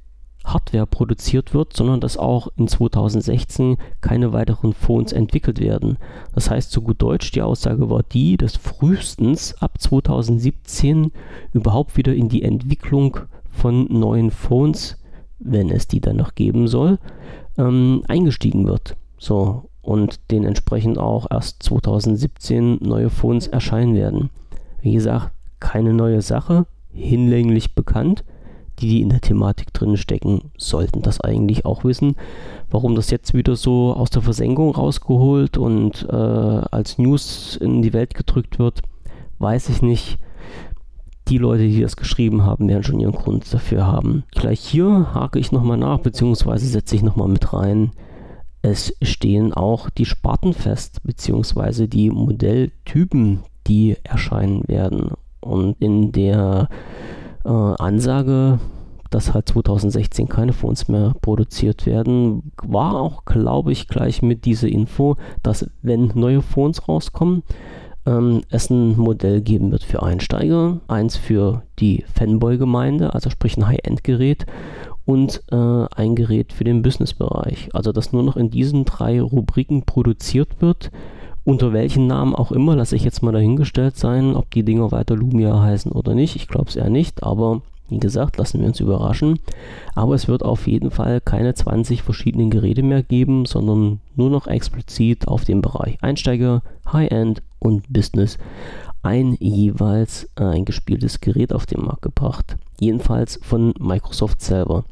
Hardware 0.52 0.86
produziert 0.86 1.54
wird, 1.54 1.74
sondern 1.74 2.00
dass 2.00 2.16
auch 2.16 2.48
in 2.56 2.68
2016 2.68 3.76
keine 4.00 4.32
weiteren 4.32 4.72
Phones 4.72 5.12
entwickelt 5.12 5.60
werden. 5.60 5.98
Das 6.34 6.50
heißt, 6.50 6.70
zu 6.70 6.82
gut 6.82 7.02
Deutsch, 7.02 7.30
die 7.32 7.42
Aussage 7.42 7.90
war 7.90 8.02
die, 8.02 8.36
dass 8.36 8.56
frühestens 8.56 9.54
ab 9.60 9.80
2017 9.80 11.12
überhaupt 11.52 11.96
wieder 11.96 12.14
in 12.14 12.28
die 12.28 12.42
Entwicklung 12.42 13.18
von 13.50 13.86
neuen 13.90 14.30
Phones, 14.30 14.96
wenn 15.38 15.70
es 15.70 15.86
die 15.88 16.00
dann 16.00 16.16
noch 16.16 16.34
geben 16.34 16.68
soll, 16.68 16.98
ähm, 17.56 18.02
eingestiegen 18.08 18.66
wird. 18.66 18.96
So, 19.18 19.68
und 19.82 20.20
dementsprechend 20.30 20.98
auch 20.98 21.26
erst 21.30 21.62
2017 21.62 22.78
neue 22.80 23.10
Phones 23.10 23.46
erscheinen 23.46 23.94
werden. 23.94 24.30
Wie 24.80 24.92
gesagt, 24.92 25.32
keine 25.60 25.92
neue 25.92 26.22
Sache, 26.22 26.66
hinlänglich 26.92 27.74
bekannt 27.74 28.24
die, 28.80 28.88
die 28.88 29.02
in 29.02 29.10
der 29.10 29.20
Thematik 29.20 29.72
drin 29.72 29.96
stecken, 29.96 30.50
sollten 30.56 31.02
das 31.02 31.20
eigentlich 31.20 31.64
auch 31.64 31.84
wissen. 31.84 32.16
Warum 32.70 32.94
das 32.94 33.10
jetzt 33.10 33.34
wieder 33.34 33.56
so 33.56 33.92
aus 33.94 34.10
der 34.10 34.22
Versenkung 34.22 34.74
rausgeholt 34.74 35.56
und 35.58 36.06
äh, 36.10 36.14
als 36.14 36.98
News 36.98 37.56
in 37.56 37.82
die 37.82 37.92
Welt 37.92 38.14
gedrückt 38.14 38.58
wird, 38.58 38.82
weiß 39.38 39.68
ich 39.68 39.82
nicht. 39.82 40.18
Die 41.28 41.38
Leute, 41.38 41.68
die 41.68 41.82
das 41.82 41.96
geschrieben 41.96 42.44
haben, 42.44 42.68
werden 42.68 42.84
schon 42.84 43.00
ihren 43.00 43.12
Grund 43.12 43.52
dafür 43.52 43.86
haben. 43.86 44.24
Gleich 44.30 44.60
hier 44.60 45.12
hake 45.12 45.38
ich 45.38 45.52
nochmal 45.52 45.76
nach, 45.76 45.98
beziehungsweise 45.98 46.66
setze 46.66 46.96
ich 46.96 47.02
nochmal 47.02 47.28
mit 47.28 47.52
rein. 47.52 47.90
Es 48.62 48.94
stehen 49.02 49.52
auch 49.52 49.90
die 49.90 50.06
Sparten 50.06 50.54
fest, 50.54 51.02
beziehungsweise 51.04 51.86
die 51.86 52.10
Modelltypen, 52.10 53.40
die 53.66 53.96
erscheinen 54.04 54.66
werden. 54.66 55.12
Und 55.40 55.76
in 55.80 56.12
der 56.12 56.68
äh, 57.44 57.48
Ansage, 57.48 58.58
dass 59.10 59.32
halt 59.32 59.48
2016 59.48 60.28
keine 60.28 60.52
Phones 60.52 60.88
mehr 60.88 61.14
produziert 61.22 61.86
werden, 61.86 62.52
war 62.62 62.94
auch, 62.94 63.24
glaube 63.24 63.72
ich, 63.72 63.88
gleich 63.88 64.22
mit 64.22 64.44
dieser 64.44 64.68
Info, 64.68 65.16
dass 65.42 65.70
wenn 65.82 66.12
neue 66.14 66.42
Phones 66.42 66.88
rauskommen, 66.88 67.42
ähm, 68.06 68.42
es 68.50 68.70
ein 68.70 68.96
Modell 68.98 69.40
geben 69.40 69.70
wird 69.70 69.84
für 69.84 70.02
Einsteiger, 70.02 70.80
eins 70.88 71.16
für 71.16 71.62
die 71.78 72.04
Fanboy-Gemeinde, 72.14 73.14
also 73.14 73.30
sprich 73.30 73.56
ein 73.56 73.66
High-End-Gerät 73.66 74.46
und 75.04 75.42
äh, 75.50 75.56
ein 75.56 76.14
Gerät 76.14 76.52
für 76.52 76.64
den 76.64 76.82
Business-Bereich. 76.82 77.70
Also 77.72 77.92
dass 77.92 78.12
nur 78.12 78.22
noch 78.22 78.36
in 78.36 78.50
diesen 78.50 78.84
drei 78.84 79.20
Rubriken 79.20 79.84
produziert 79.84 80.60
wird 80.60 80.90
unter 81.44 81.72
welchen 81.72 82.06
Namen 82.06 82.34
auch 82.34 82.52
immer, 82.52 82.76
lasse 82.76 82.96
ich 82.96 83.04
jetzt 83.04 83.22
mal 83.22 83.32
dahingestellt 83.32 83.96
sein, 83.96 84.36
ob 84.36 84.50
die 84.50 84.64
Dinger 84.64 84.92
weiter 84.92 85.16
Lumia 85.16 85.60
heißen 85.60 85.92
oder 85.92 86.14
nicht. 86.14 86.36
Ich 86.36 86.48
glaube 86.48 86.68
es 86.68 86.76
eher 86.76 86.90
nicht, 86.90 87.22
aber 87.22 87.62
wie 87.88 87.98
gesagt, 87.98 88.36
lassen 88.36 88.60
wir 88.60 88.66
uns 88.66 88.80
überraschen. 88.80 89.38
Aber 89.94 90.14
es 90.14 90.28
wird 90.28 90.42
auf 90.42 90.66
jeden 90.66 90.90
Fall 90.90 91.20
keine 91.20 91.54
20 91.54 92.02
verschiedenen 92.02 92.50
Geräte 92.50 92.82
mehr 92.82 93.02
geben, 93.02 93.46
sondern 93.46 94.00
nur 94.14 94.30
noch 94.30 94.46
explizit 94.46 95.26
auf 95.26 95.44
dem 95.44 95.62
Bereich 95.62 95.96
Einsteiger, 96.02 96.62
High-End 96.92 97.42
und 97.58 97.90
Business 97.90 98.38
ein 99.02 99.36
jeweils 99.40 100.28
äh, 100.36 100.44
ein 100.44 100.64
gespieltes 100.64 101.20
Gerät 101.20 101.52
auf 101.52 101.66
den 101.66 101.84
Markt 101.84 102.02
gebracht. 102.02 102.56
Jedenfalls 102.80 103.38
von 103.42 103.72
Microsoft 103.78 104.42
selber. 104.42 104.84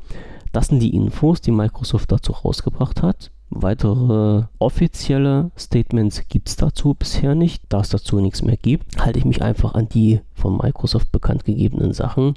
Das 0.52 0.68
sind 0.68 0.80
die 0.80 0.94
Infos, 0.94 1.40
die 1.40 1.50
Microsoft 1.50 2.10
dazu 2.12 2.32
rausgebracht 2.32 3.02
hat. 3.02 3.30
Weitere 3.50 4.44
offizielle 4.58 5.50
Statements 5.56 6.28
gibt 6.28 6.48
es 6.48 6.56
dazu 6.56 6.94
bisher 6.94 7.34
nicht. 7.34 7.62
Da 7.68 7.80
es 7.80 7.90
dazu 7.90 8.20
nichts 8.20 8.42
mehr 8.42 8.56
gibt, 8.56 9.04
halte 9.04 9.18
ich 9.18 9.24
mich 9.24 9.42
einfach 9.42 9.74
an 9.74 9.88
die 9.88 10.20
von 10.34 10.56
Microsoft 10.56 11.12
bekannt 11.12 11.44
gegebenen 11.44 11.92
Sachen. 11.92 12.34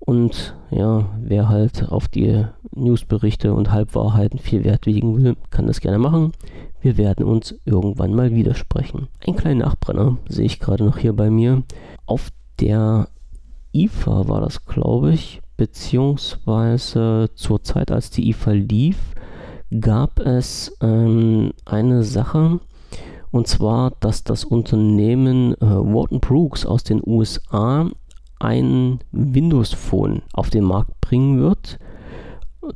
Und 0.00 0.56
ja, 0.70 1.10
wer 1.20 1.48
halt 1.48 1.88
auf 1.90 2.08
die 2.08 2.44
Newsberichte 2.74 3.54
und 3.54 3.70
Halbwahrheiten 3.70 4.38
viel 4.38 4.64
Wert 4.64 4.86
legen 4.86 5.22
will, 5.22 5.36
kann 5.50 5.66
das 5.66 5.80
gerne 5.80 5.98
machen. 5.98 6.32
Wir 6.80 6.96
werden 6.96 7.24
uns 7.24 7.54
irgendwann 7.64 8.14
mal 8.14 8.34
widersprechen. 8.34 9.06
Ein 9.24 9.36
kleiner 9.36 9.66
Nachbrenner 9.66 10.18
sehe 10.28 10.46
ich 10.46 10.58
gerade 10.58 10.84
noch 10.84 10.98
hier 10.98 11.12
bei 11.12 11.30
mir. 11.30 11.62
Auf 12.06 12.30
der 12.58 13.08
IFA 13.72 14.28
war 14.28 14.40
das, 14.40 14.66
glaube 14.66 15.12
ich, 15.12 15.40
beziehungsweise 15.56 17.30
zur 17.34 17.62
Zeit, 17.62 17.92
als 17.92 18.10
die 18.10 18.28
IFA 18.30 18.52
lief, 18.52 18.96
gab 19.80 20.20
es 20.20 20.76
ähm, 20.80 21.52
eine 21.64 22.02
Sache, 22.02 22.60
und 23.30 23.46
zwar, 23.46 23.92
dass 24.00 24.24
das 24.24 24.44
Unternehmen 24.44 25.54
äh, 25.54 25.60
Wharton 25.60 26.20
Brooks 26.20 26.66
aus 26.66 26.84
den 26.84 27.00
USA 27.04 27.90
ein 28.38 28.98
Windows 29.12 29.72
Phone 29.72 30.22
auf 30.34 30.50
den 30.50 30.64
Markt 30.64 31.00
bringen 31.00 31.40
wird, 31.40 31.78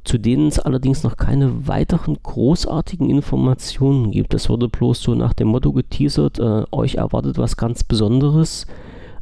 zu 0.05 0.17
denen 0.17 0.49
es 0.49 0.59
allerdings 0.59 1.03
noch 1.03 1.17
keine 1.17 1.69
weiteren 1.69 2.17
großartigen 2.23 3.11
Informationen 3.11 4.11
gibt. 4.11 4.33
Es 4.33 4.49
wurde 4.49 4.69
bloß 4.69 5.03
so 5.03 5.15
nach 5.15 5.35
dem 5.35 5.49
Motto 5.49 5.73
geteasert, 5.73 6.39
äh, 6.39 6.65
euch 6.73 6.95
erwartet 6.95 7.37
was 7.37 7.57
ganz 7.57 7.85
Besonderes. 7.85 8.67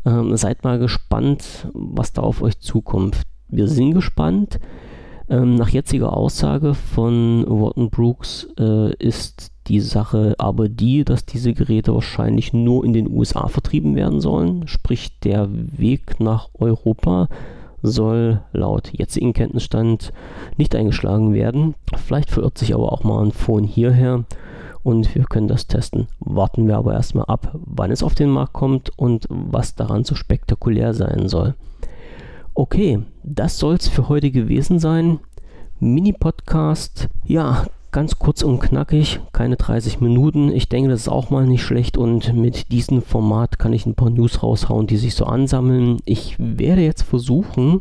Ähm, 0.06 0.36
seid 0.36 0.62
mal 0.62 0.78
gespannt, 0.78 1.68
was 1.72 2.12
da 2.12 2.22
auf 2.22 2.42
euch 2.42 2.60
zukommt. 2.60 3.22
Wir 3.48 3.66
sind 3.68 3.94
gespannt. 3.94 4.60
Ähm, 5.28 5.54
nach 5.54 5.70
jetziger 5.70 6.16
Aussage 6.16 6.74
von 6.74 7.44
Wharton 7.48 7.90
Brooks 7.90 8.48
äh, 8.58 8.94
ist 8.96 9.52
die 9.68 9.80
Sache 9.80 10.34
aber 10.38 10.68
die, 10.68 11.04
dass 11.04 11.24
diese 11.24 11.54
Geräte 11.54 11.94
wahrscheinlich 11.94 12.52
nur 12.52 12.84
in 12.84 12.92
den 12.92 13.10
USA 13.10 13.48
vertrieben 13.48 13.96
werden 13.96 14.20
sollen. 14.20 14.68
Sprich, 14.68 15.18
der 15.20 15.48
Weg 15.50 16.20
nach 16.20 16.50
Europa 16.54 17.28
soll 17.82 18.42
laut 18.52 18.90
jetzigen 18.92 19.32
Kenntnisstand 19.32 20.12
nicht 20.56 20.74
eingeschlagen 20.74 21.32
werden. 21.32 21.74
Vielleicht 21.96 22.30
verirrt 22.30 22.58
sich 22.58 22.74
aber 22.74 22.92
auch 22.92 23.04
mal 23.04 23.24
ein 23.24 23.32
Phone 23.32 23.64
hierher 23.64 24.24
und 24.82 25.14
wir 25.14 25.24
können 25.24 25.48
das 25.48 25.66
testen. 25.66 26.08
Warten 26.20 26.68
wir 26.68 26.76
aber 26.76 26.92
erstmal 26.92 27.26
ab, 27.26 27.54
wann 27.54 27.90
es 27.90 28.02
auf 28.02 28.14
den 28.14 28.30
Markt 28.30 28.52
kommt 28.52 28.90
und 28.96 29.26
was 29.30 29.74
daran 29.74 30.04
so 30.04 30.14
spektakulär 30.14 30.92
sein 30.92 31.28
soll. 31.28 31.54
Okay, 32.56 33.00
das 33.24 33.58
soll 33.58 33.74
es 33.74 33.88
für 33.88 34.08
heute 34.08 34.30
gewesen 34.30 34.78
sein. 34.78 35.18
Mini-Podcast, 35.80 37.08
ja, 37.24 37.66
ganz 37.90 38.20
kurz 38.20 38.42
und 38.42 38.60
knackig, 38.60 39.18
keine 39.32 39.56
30 39.56 40.00
Minuten. 40.00 40.52
Ich 40.52 40.68
denke, 40.68 40.88
das 40.88 41.02
ist 41.02 41.08
auch 41.08 41.30
mal 41.30 41.46
nicht 41.46 41.64
schlecht 41.64 41.96
und 41.98 42.32
mit 42.32 42.70
diesem 42.70 43.02
Format 43.02 43.58
kann 43.58 43.72
ich 43.72 43.86
ein 43.86 43.96
paar 43.96 44.10
News 44.10 44.44
raushauen, 44.44 44.86
die 44.86 44.98
sich 44.98 45.16
so 45.16 45.24
ansammeln. 45.24 45.98
Ich 46.04 46.36
werde 46.38 46.82
jetzt 46.82 47.02
versuchen, 47.02 47.80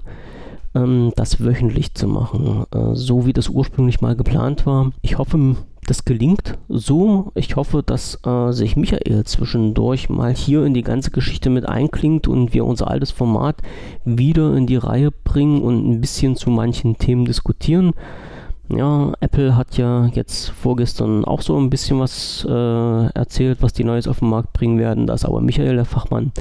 ähm, 0.73 1.13
das 1.15 1.43
wöchentlich 1.43 1.93
zu 1.93 2.07
machen, 2.07 2.65
äh, 2.73 2.95
so 2.95 3.27
wie 3.27 3.33
das 3.33 3.49
ursprünglich 3.49 4.01
mal 4.01 4.15
geplant 4.15 4.65
war. 4.65 4.91
Ich 5.03 5.19
hoffe, 5.19 5.55
das 5.83 6.05
gelingt 6.05 6.57
so. 6.69 7.31
Ich 7.35 7.55
hoffe, 7.55 7.83
dass 7.85 8.19
äh, 8.25 8.51
sich 8.51 8.75
Michael 8.75 9.23
zwischendurch 9.25 10.09
mal 10.09 10.33
hier 10.33 10.65
in 10.65 10.73
die 10.73 10.83
ganze 10.83 11.11
Geschichte 11.11 11.49
mit 11.49 11.67
einklingt 11.67 12.27
und 12.27 12.53
wir 12.53 12.65
unser 12.65 12.89
altes 12.89 13.11
Format 13.11 13.61
wieder 14.05 14.55
in 14.55 14.67
die 14.67 14.75
Reihe 14.75 15.11
bringen 15.11 15.61
und 15.61 15.89
ein 15.89 16.01
bisschen 16.01 16.35
zu 16.35 16.49
manchen 16.49 16.97
Themen 16.97 17.25
diskutieren. 17.25 17.93
Ja, 18.69 19.13
Apple 19.19 19.55
hat 19.55 19.77
ja 19.77 20.07
jetzt 20.13 20.49
vorgestern 20.49 21.25
auch 21.25 21.41
so 21.41 21.57
ein 21.57 21.69
bisschen 21.69 21.99
was 21.99 22.45
äh, 22.49 23.05
erzählt, 23.13 23.61
was 23.61 23.73
die 23.73 23.83
Neues 23.83 24.07
auf 24.07 24.19
den 24.19 24.29
Markt 24.29 24.53
bringen 24.53 24.79
werden. 24.79 25.05
Da 25.05 25.13
ist 25.13 25.25
aber 25.25 25.41
Michael 25.41 25.75
der 25.75 25.85
Fachmann. 25.85 26.31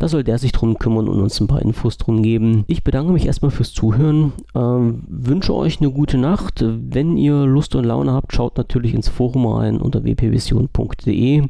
Da 0.00 0.08
soll 0.08 0.24
der 0.24 0.38
sich 0.38 0.50
drum 0.52 0.78
kümmern 0.78 1.08
und 1.08 1.20
uns 1.20 1.38
ein 1.40 1.46
paar 1.46 1.60
Infos 1.60 1.98
drum 1.98 2.22
geben. 2.22 2.64
Ich 2.68 2.82
bedanke 2.82 3.12
mich 3.12 3.26
erstmal 3.26 3.50
fürs 3.50 3.74
Zuhören. 3.74 4.32
Ähm, 4.54 5.02
wünsche 5.06 5.54
euch 5.54 5.78
eine 5.78 5.90
gute 5.90 6.16
Nacht. 6.16 6.64
Wenn 6.64 7.18
ihr 7.18 7.44
Lust 7.44 7.74
und 7.74 7.84
Laune 7.84 8.14
habt, 8.14 8.32
schaut 8.32 8.56
natürlich 8.56 8.94
ins 8.94 9.10
Forum 9.10 9.46
rein 9.46 9.78
unter 9.78 10.02
wpvision.de. 10.02 11.42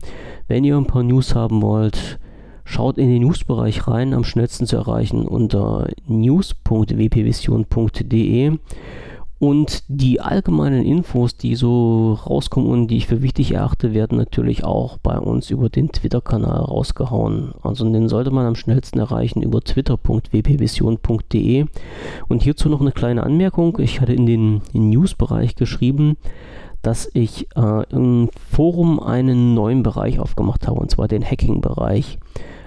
Wenn 0.48 0.64
ihr 0.64 0.76
ein 0.76 0.86
paar 0.86 1.04
News 1.04 1.36
haben 1.36 1.62
wollt, 1.62 2.18
schaut 2.64 2.98
in 2.98 3.08
den 3.08 3.22
Newsbereich 3.22 3.86
rein. 3.86 4.14
Am 4.14 4.24
schnellsten 4.24 4.66
zu 4.66 4.74
erreichen 4.74 5.28
unter 5.28 5.86
news.wpvision.de. 6.08 8.58
Und 9.40 9.82
die 9.88 10.20
allgemeinen 10.20 10.84
Infos, 10.84 11.34
die 11.34 11.54
so 11.54 12.12
rauskommen 12.12 12.70
und 12.70 12.88
die 12.88 12.98
ich 12.98 13.06
für 13.06 13.22
wichtig 13.22 13.52
erachte, 13.52 13.94
werden 13.94 14.18
natürlich 14.18 14.64
auch 14.64 14.98
bei 14.98 15.18
uns 15.18 15.48
über 15.48 15.70
den 15.70 15.90
Twitter-Kanal 15.90 16.60
rausgehauen. 16.60 17.54
Also 17.62 17.90
den 17.90 18.10
sollte 18.10 18.32
man 18.32 18.44
am 18.44 18.54
schnellsten 18.54 18.98
erreichen 18.98 19.40
über 19.40 19.62
twitter.wpvision.de. 19.62 21.64
Und 22.28 22.42
hierzu 22.42 22.68
noch 22.68 22.82
eine 22.82 22.92
kleine 22.92 23.22
Anmerkung. 23.22 23.78
Ich 23.80 24.02
hatte 24.02 24.12
in 24.12 24.26
den 24.26 24.60
News-Bereich 24.74 25.54
geschrieben, 25.54 26.18
dass 26.82 27.10
ich 27.14 27.48
äh, 27.56 27.90
im 27.90 28.28
Forum 28.50 29.00
einen 29.00 29.54
neuen 29.54 29.82
Bereich 29.82 30.20
aufgemacht 30.20 30.68
habe, 30.68 30.80
und 30.80 30.90
zwar 30.90 31.08
den 31.08 31.24
Hacking-Bereich. 31.24 32.18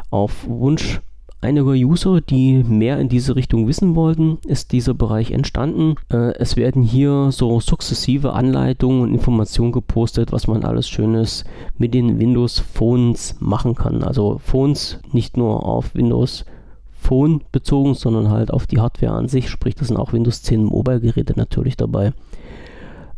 Auf 0.10 0.48
Wunsch 0.48 1.02
einiger 1.44 1.72
User, 1.72 2.22
die 2.22 2.64
mehr 2.64 3.00
in 3.00 3.10
diese 3.10 3.36
Richtung 3.36 3.68
wissen 3.68 3.96
wollten, 3.96 4.38
ist 4.46 4.72
dieser 4.72 4.94
Bereich 4.94 5.32
entstanden. 5.32 5.96
Äh, 6.10 6.34
es 6.40 6.56
werden 6.56 6.82
hier 6.82 7.30
so 7.32 7.60
sukzessive 7.60 8.34
Anleitungen 8.34 9.02
und 9.02 9.14
Informationen 9.14 9.72
gepostet, 9.72 10.32
was 10.32 10.48
man 10.48 10.64
alles 10.64 10.90
Schönes 10.90 11.44
mit 11.78 11.94
den 11.94 12.20
Windows 12.20 12.60
Phones 12.60 13.36
machen 13.40 13.76
kann. 13.76 14.04
Also 14.04 14.40
Phones 14.44 15.00
nicht 15.12 15.38
nur 15.38 15.66
auf 15.66 15.96
Windows 15.96 16.46
Phone 16.90 17.42
bezogen, 17.52 17.94
sondern 17.94 18.30
halt 18.30 18.52
auf 18.52 18.66
die 18.66 18.80
Hardware 18.80 19.14
an 19.14 19.28
sich. 19.28 19.50
Sprich, 19.50 19.76
das 19.76 19.90
sind 19.90 19.98
auch 19.98 20.14
Windows 20.14 20.42
10 20.42 20.64
Mobile 20.64 21.02
Geräte 21.02 21.34
natürlich 21.36 21.76
dabei. 21.76 22.14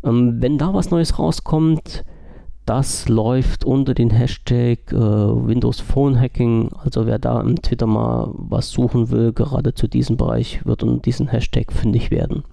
Ähm, 0.04 0.42
wenn 0.42 0.58
da 0.58 0.74
was 0.74 0.92
Neues 0.92 1.20
rauskommt, 1.20 2.04
das 2.65 3.08
läuft 3.08 3.63
unter 3.63 3.93
den 3.93 4.10
Hashtag 4.10 4.91
äh, 4.91 4.95
Windows 4.95 5.80
Phone 5.80 6.19
Hacking. 6.19 6.71
Also 6.84 7.06
wer 7.06 7.19
da 7.19 7.39
im 7.41 7.62
Twitter 7.62 7.86
mal 7.86 8.30
was 8.34 8.71
suchen 8.71 9.12
will, 9.12 9.34
gerade 9.34 9.73
zu 9.73 9.88
diesem 9.88 10.17
Bereich, 10.17 10.65
wird 10.65 10.84
unter 10.84 11.01
diesem 11.01 11.28
Hashtag 11.28 11.71
fündig 11.71 12.10
werden. 12.12 12.43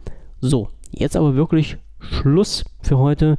So, 0.40 0.68
jetzt 0.90 1.16
aber 1.16 1.34
wirklich 1.34 1.78
Schluss 1.98 2.64
für 2.82 2.98
heute. 2.98 3.38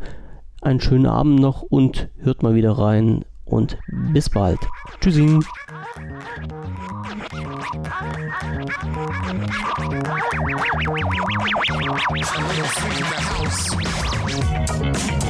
Einen 0.62 0.80
schönen 0.80 1.08
Abend 1.08 1.40
noch 1.40 1.62
und 1.62 2.10
hört 2.18 2.42
mal 2.42 2.56
wieder 2.56 2.72
rein 2.72 3.26
und 3.46 3.78
bis 4.14 4.30
bald. 4.30 4.60
Tschüssing. 5.02 5.44
Thank 14.66 15.24